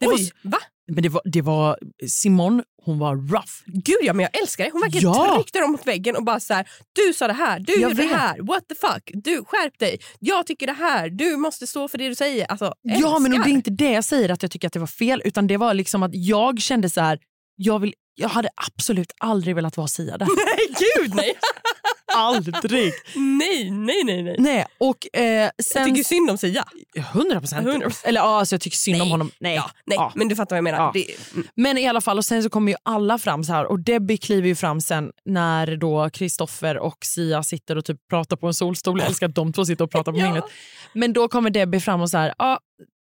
[0.00, 0.58] Det var, Oj, va?
[0.90, 1.78] Men det var, det var
[2.08, 3.52] Simon, hon var rough.
[3.66, 4.70] Gud ja, men jag älskar det.
[4.70, 5.34] Hon verkligen Ja.
[5.36, 8.02] tryckte dem mot väggen och bara så här, du sa det här, du Jag gjorde
[8.02, 11.88] det här, what the fuck, du skärp dig, jag tycker det här, du måste stå
[11.88, 12.46] för det du säger.
[12.46, 14.86] Alltså, Ja, men det är inte det jag säger att jag tycker att det var
[14.86, 17.18] fel utan det var liksom att jag kände så här,
[17.56, 20.26] jag, vill, jag hade absolut aldrig velat vara Sia där.
[20.46, 21.34] Nej, gud nej.
[22.14, 22.92] aldrig.
[23.14, 24.36] nej, nej, nej, nej.
[24.38, 25.88] Nej, och eh, Jag sen...
[25.88, 26.64] tycker synd om Sia.
[26.96, 27.66] 100 procent.
[27.66, 28.00] 100%.
[28.04, 29.10] Eller ja, alltså, jag tycker synd om Nej.
[29.10, 29.30] honom.
[29.40, 29.54] Nej.
[29.54, 30.12] Ja, nej, Ja.
[30.14, 30.78] men du fattar vad jag menar.
[30.78, 30.90] Ja.
[30.94, 31.46] Det, mm.
[31.54, 34.16] Men i alla fall, och sen så kommer ju alla fram så här och Debbie
[34.16, 38.54] kliver ju fram sen när då Kristoffer och Sia sitter och typ pratar på en
[38.54, 38.98] solstol.
[39.00, 40.24] Jag älskar att de två sitter och pratar på Ja.
[40.24, 40.44] minglet.
[40.92, 42.34] Men då kommer Debbie fram och så här,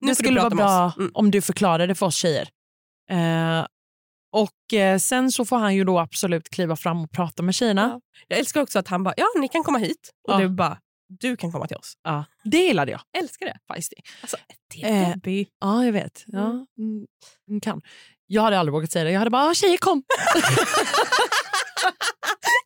[0.00, 0.92] Nu det skulle vara bra.
[0.98, 1.10] Mm.
[1.14, 2.48] om du förklarar det för oss tjejer.
[3.10, 3.66] Eh,
[4.32, 7.82] och eh, sen så får han ju då absolut kliva fram och prata med tjejerna.
[7.92, 8.00] Ja.
[8.28, 10.10] Jag älskar också att han bara, ja ni kan komma hit.
[10.28, 10.38] Och Ja.
[10.38, 10.78] du bara,
[11.20, 11.92] du kan komma till oss.
[12.04, 13.00] Ja, det gillade jag.
[13.18, 13.58] Älskar det.
[13.72, 13.96] Feisty.
[14.20, 14.36] Alltså,
[14.74, 15.46] det Eh, är Debbie.
[15.60, 16.24] Ja, jag vet.
[16.26, 16.66] Ja, mm,
[17.48, 17.80] mm, kan.
[18.26, 19.10] Jag hade aldrig vågat säga det.
[19.10, 20.02] Jag hade bara, "Ah, tjejer kom.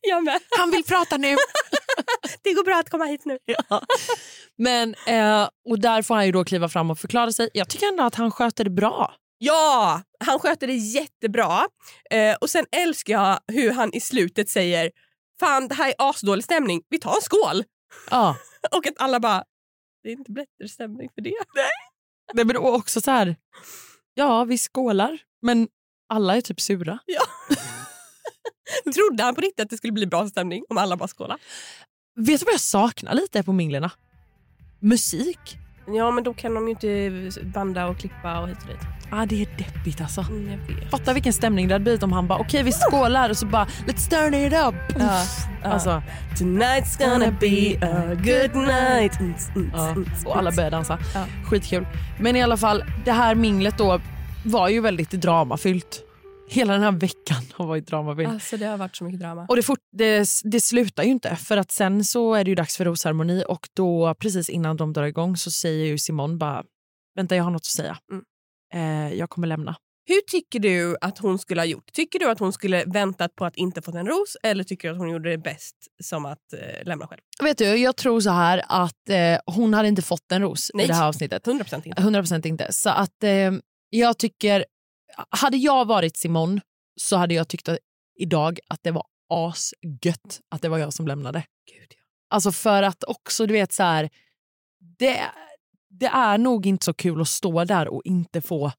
[0.09, 0.41] Jag med.
[0.59, 1.37] Han vill prata nu.
[2.43, 3.39] Det går bra att komma hit nu.
[3.69, 3.83] Ja.
[4.59, 7.51] Men, eh, och där får han ju då kliva fram och förklara sig.
[7.55, 9.15] Jag tycker ändå att han sköter det bra.
[9.39, 11.67] Ja, han sköter det jättebra.
[12.11, 14.91] Eh, och sen älskar jag hur han i slutet säger
[15.41, 16.83] Fan, det här är asdålig stämning.
[16.89, 17.65] Vi tar en skål.
[18.11, 18.37] Ja.
[18.77, 19.45] Och att alla bara,
[20.03, 21.35] det är inte bättre stämning för det.
[22.35, 23.37] Det men också så här,
[24.15, 25.69] ja vi skålar men
[26.09, 26.99] alla är typ sura.
[28.95, 31.39] Trodde han på riktigt att det skulle bli bra stämning om alla bara skålar?
[32.17, 33.91] Vet du vad jag saknar lite på minglerna?
[34.81, 35.57] Musik.
[35.89, 38.79] Ja, men då kan de ju inte banda och klippa och hit och dit.
[39.11, 40.21] Ah, det är deppigt alltså.
[40.21, 40.91] Mm, jag vet.
[40.91, 43.65] Fatta vilken stämning det hade blivit om han bara okej vi skålar och så bara
[43.87, 44.75] let's turn it up.
[44.99, 45.23] Ja,
[45.63, 45.69] ja.
[45.71, 46.03] Alltså,
[46.35, 49.21] Tonight's gonna be a good night.
[49.21, 50.99] Mm, mm, mm, Och alla börjar dansa.
[51.15, 51.25] Ja.
[51.45, 51.87] Skitkul.
[52.21, 54.01] Men i alla fall, det här minglet då
[54.45, 56.03] var ju väldigt dramafyllt.
[56.49, 58.29] Hela den här veckan har varit dramafylld.
[58.29, 59.47] Alltså det har varit så mycket drama.
[59.49, 62.55] Och det, fort, det, det slutar ju inte för att sen så är det ju
[62.55, 66.65] dags för rosceremoni och då precis innan de drar igång så säger ju Simon bara
[67.17, 67.99] vänta jag har något att säga.
[68.13, 68.25] Mm.
[68.75, 69.77] Eh, jag kommer lämna.
[70.09, 71.93] Hur tycker du att hon skulle ha gjort?
[71.93, 74.95] Tycker du att hon skulle väntat på att inte fått en ros eller tycker du
[74.95, 77.21] att hon gjorde det bäst som att eh, lämna själv?
[77.43, 80.85] Vet du, jag tror så här att eh, hon hade inte fått en ros Nej.
[80.85, 81.47] i det här avsnittet.
[81.47, 82.03] 100% inte.
[82.03, 82.73] 100% inte.
[82.73, 83.53] Så att eh,
[83.91, 84.65] jag tycker,
[85.31, 86.61] hade jag varit Simon
[87.01, 87.79] så hade jag tyckt att,
[88.19, 91.39] idag att det var asgött att det var jag som lämnade.
[91.73, 92.03] Gud, ja.
[92.31, 94.11] Alltså för att också, du vet så här,
[94.99, 95.21] det,
[95.91, 98.73] det är nog inte så kul att stå där och inte få,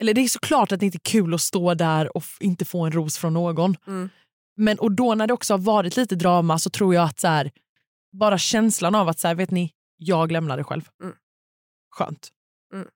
[0.00, 2.84] eller det är såklart att det inte är kul att stå där och inte få
[2.84, 3.76] en ros från någon.
[3.86, 4.08] Mm.
[4.56, 7.28] Men och då när det också har varit lite drama så tror jag att så
[7.28, 7.50] här,
[8.12, 10.88] bara känslan av att så här, vet ni, jag lämnade själv.
[11.02, 11.14] Mm.
[11.90, 12.28] Skönt.
[12.72, 12.88] Mm.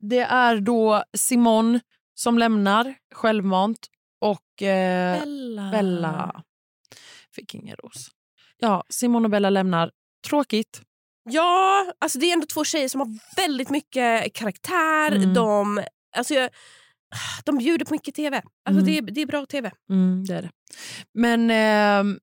[0.00, 1.80] Det är då Simon
[2.18, 3.78] som lämnar självmant
[4.20, 5.70] och eh, Bella.
[5.70, 6.42] Bella
[7.34, 8.08] fick ingen ros.
[8.58, 9.90] Ja, Simon och Bella lämnar.
[10.28, 10.80] Tråkigt.
[11.30, 15.12] Ja, alltså det är ändå två tjejer som har väldigt mycket karaktär.
[15.12, 15.34] Mm.
[15.34, 15.82] De,
[16.16, 16.50] alltså jag,
[17.44, 18.36] de bjuder på mycket tv.
[18.36, 18.84] Alltså Mm.
[18.84, 19.70] det, är, det är bra tv.
[19.90, 20.50] Mm, det är det.
[21.14, 22.18] Men ehm,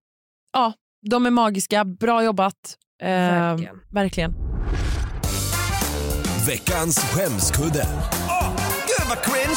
[0.54, 0.74] ja,
[1.10, 1.86] de är magiska.
[1.86, 2.78] Bra jobbat.
[3.02, 3.82] Ehm, Verkligen.
[3.92, 4.34] verkligen.
[6.48, 7.88] Veckans skämskudde.
[9.10, 9.56] Vad cringe!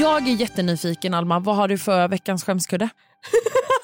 [0.00, 1.38] Jag är jättenyfiken, Alma.
[1.40, 2.88] Vad har du för veckans skämskudde?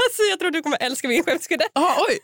[0.08, 1.64] Alltså jag tror du kommer älska min skämskudde.
[1.72, 2.18] Ah, oj!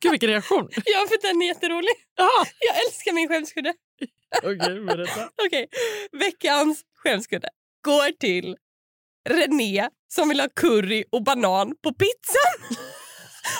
[0.00, 0.68] Gud, vilken reaktion.
[0.84, 1.90] Ja, för den är jätterolig.
[2.16, 2.30] Ja.
[2.58, 3.74] Jag älskar min skämskudde.
[4.42, 5.28] Okej, berätta.
[5.46, 5.66] Okej,
[6.12, 7.48] veckans skämskudde
[7.84, 8.56] går till
[9.28, 12.78] René som vill ha curry och banan på pizzan.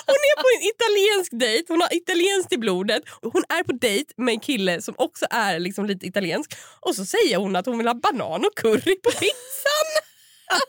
[0.05, 3.03] Hon är på en italiensk dejt, hon har italienskt i blodet.
[3.21, 6.53] Hon är på dejt med en kille som också är liksom lite italiensk.
[6.79, 9.89] Och så säger hon att hon vill ha banan och curry på pizzan.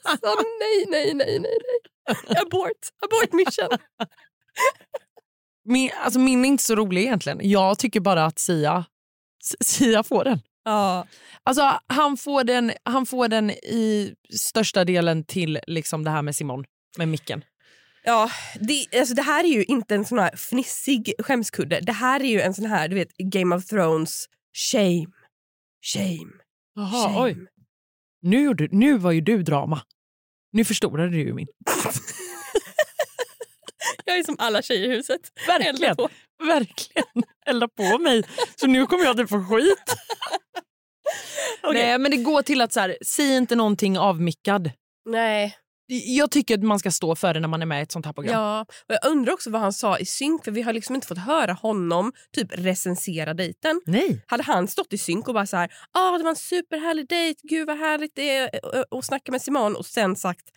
[0.04, 1.58] Alltså nej, nej, nej, nej.
[1.66, 2.38] nej.
[2.40, 3.78] Abort, abort mission.
[5.64, 7.38] Min, alltså, min är inte så rolig egentligen.
[7.42, 8.84] Jag tycker bara att Sia,
[9.60, 10.40] Sia får den.
[10.64, 11.06] Ja,
[11.46, 16.36] Alltså, han, får den han får den i största delen till liksom det här med
[16.36, 16.64] Simon,
[16.98, 17.44] med micken.
[18.08, 18.30] Ja,
[18.60, 21.80] det, alltså det här är ju inte en sån här fnissig skämskudde.
[21.80, 24.26] Det här är ju en sån här, du vet, Game of Thrones
[24.56, 25.06] shame.
[25.82, 26.32] Shame.
[26.74, 27.20] Jaha, shame.
[27.20, 27.36] oj.
[28.22, 29.82] Nu, gjorde, nu var ju du drama.
[30.52, 31.46] Nu förstorade du ju min.
[34.04, 35.20] Jag är som alla tjejer i huset.
[35.46, 35.74] Verkligen.
[35.74, 36.08] Eldar på.
[36.44, 37.24] Verkligen.
[37.46, 38.24] Elda på mig.
[38.56, 39.96] Så nu kommer jag att få skit.
[41.62, 41.82] Okej.
[41.82, 44.70] Nej, men det går till att så här, säg inte någonting avmickad.
[45.04, 45.56] Nej.
[45.88, 48.06] Jag tycker att man ska stå för det när man är med i ett sånt
[48.06, 48.34] här program.
[48.34, 51.06] Ja, och jag undrar också vad han sa i synk för vi har liksom inte
[51.06, 53.80] fått höra honom typ recensera dejten.
[53.86, 54.24] Nej.
[54.26, 57.40] Hade han stått i synk och bara så här, ah, det var en superhärlig dejt,
[57.42, 60.50] gud vad härligt det är att- att snacka med Simon och sen sagt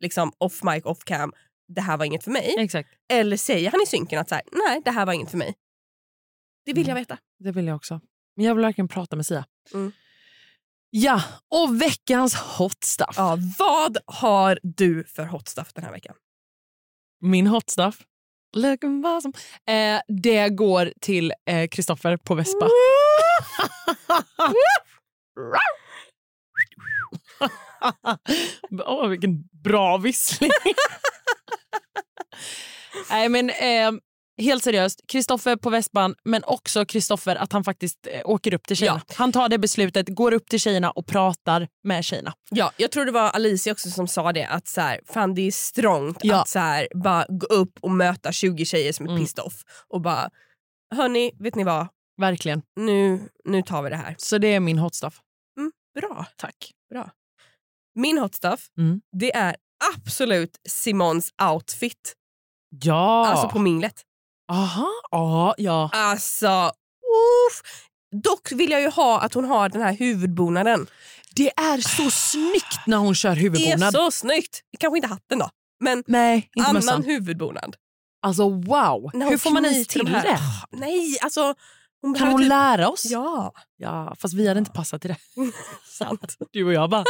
[0.00, 1.32] liksom off mic, off cam,
[1.74, 2.54] det här var inget för mig.
[2.58, 2.88] Exakt.
[3.12, 5.54] Eller säger han i synken att så här, nej det här var inget för mig.
[6.66, 6.88] Det vill Mm.
[6.96, 7.18] jag veta.
[7.44, 8.00] Det vill jag också.
[8.36, 9.44] Men jag vill verkligen prata med Sia.
[9.74, 9.92] Mm.
[10.90, 13.14] Ja, och veckans hot stuff.
[13.16, 16.14] Ja, vad har du för hot stuff den här veckan?
[17.20, 17.98] Min hot stuff.
[19.02, 19.36] What some-
[19.66, 22.68] Eh, det går till eh, Kristoffer på Vespa.
[28.86, 30.50] Åh, vilken bra vissling.
[33.10, 33.92] Nej, men, eh,
[34.40, 38.76] helt seriöst, Kristoffer på Vespan men också Kristoffer att han faktiskt eh, åker upp till
[38.76, 39.00] tjejerna.
[39.16, 42.32] Han tar det beslutet, går upp till tjejerna och pratar med tjejerna.
[42.50, 45.42] Ja, jag tror det var Alicia också som sa det att så här, fan det
[45.42, 46.40] är strångt Ja.
[46.40, 49.22] att så här, bara gå upp och möta 20 tjejer som är Mm.
[49.22, 49.54] pissed off
[49.88, 50.30] och bara
[50.94, 51.86] hörni, vet ni vad?
[52.20, 52.62] Verkligen.
[52.76, 54.14] Nu, nu tar vi det här.
[54.18, 55.20] Så det är min hot stuff.
[56.00, 56.26] Bra.
[56.36, 56.72] Tack.
[56.90, 57.10] Bra.
[57.94, 59.00] Min hot stuff, Mm.
[59.20, 59.56] det är
[59.96, 62.14] absolut Simons outfit.
[62.84, 63.26] Ja.
[63.26, 64.02] Alltså på minglet.
[64.50, 64.86] Aha.
[65.10, 65.90] Ja, ja.
[65.92, 66.72] Alltså,
[67.48, 67.62] uff.
[68.24, 70.86] Dock vill jag ju ha att hon har den här huvudbonaden.
[71.34, 73.92] Det är så snyggt när hon kör Det är huvudbonad.
[73.94, 74.60] så snyggt.
[74.78, 75.48] Kanske inte hatten då,
[75.84, 77.02] men Nej, annan mössan.
[77.04, 77.76] huvudbonad.
[78.22, 79.10] Alltså wow.
[79.12, 80.32] Hur får man ens till de det?
[80.40, 81.54] Ah, Nej, alltså...
[82.02, 83.04] Hon Kan hon typ- lära oss?
[83.04, 85.16] Ja, Ja, fast vi hade inte passat till det.
[85.98, 86.36] sant.
[86.52, 87.04] Du och jag bara.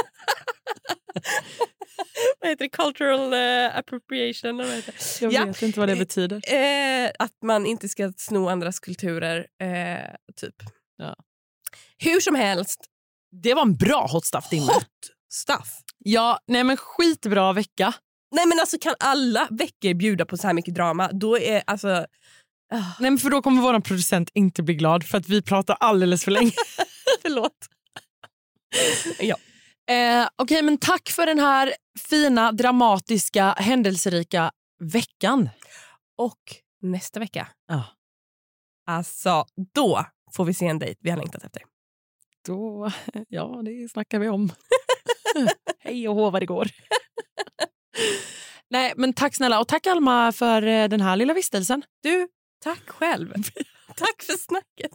[2.40, 2.68] vad heter det?
[2.68, 4.56] Cultural eh, appropriation?
[4.56, 5.24] vad heter det?
[5.24, 5.44] Jag Ja.
[5.44, 6.54] vet inte vad det betyder.
[6.54, 10.54] Eh, att man inte ska sno andras kulturer, eh, typ.
[10.96, 11.16] Ja.
[11.98, 12.80] Hur som helst,
[13.32, 14.86] Det var en bra hot stuff din hot
[15.32, 15.68] stuff.
[15.98, 17.94] Ja, nej men skitbra vecka.
[18.34, 21.88] Nej men alltså kan alla veckor bjuda på så här mycket drama, då är alltså...
[22.72, 25.74] ah, Nej, men för då kommer vår producent inte bli glad för att vi pratar
[25.80, 26.52] alldeles för länge.
[27.22, 27.56] förlåt.
[29.20, 29.36] ja.
[29.90, 31.74] Eh, Okej, men tack för den här
[32.08, 34.50] fina, dramatiska, händelserika
[34.92, 35.48] veckan.
[36.18, 36.38] Och
[36.82, 37.84] nästa vecka, Ja.
[38.86, 41.62] alltså då får vi se en dejt vi har längtat efter.
[42.46, 42.90] Då,
[43.28, 44.52] ja, det snackar vi om.
[45.78, 46.68] Hej och hå vad det går.
[48.70, 51.82] Nej, men tack snälla och tack Alma för eh, den här lilla vistelsen.
[52.02, 52.28] Du,
[52.62, 53.32] tack själv.
[53.96, 54.92] tack för snacket.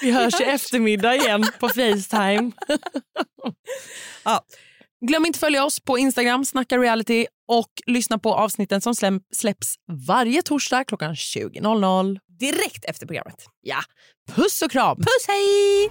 [0.00, 2.52] Vi hörs i eftermiddag igen på Facetime.
[4.24, 4.40] Ja.
[5.06, 8.94] Glöm inte att följa oss på Instagram, Snacka reality och lyssna på avsnitten som
[9.34, 9.74] släpps
[10.08, 12.18] varje torsdag klockan 20.00.
[12.40, 13.44] Direkt efter programmet.
[13.60, 13.78] Ja,
[14.32, 14.96] puss och kram!
[14.96, 15.90] Puss hej!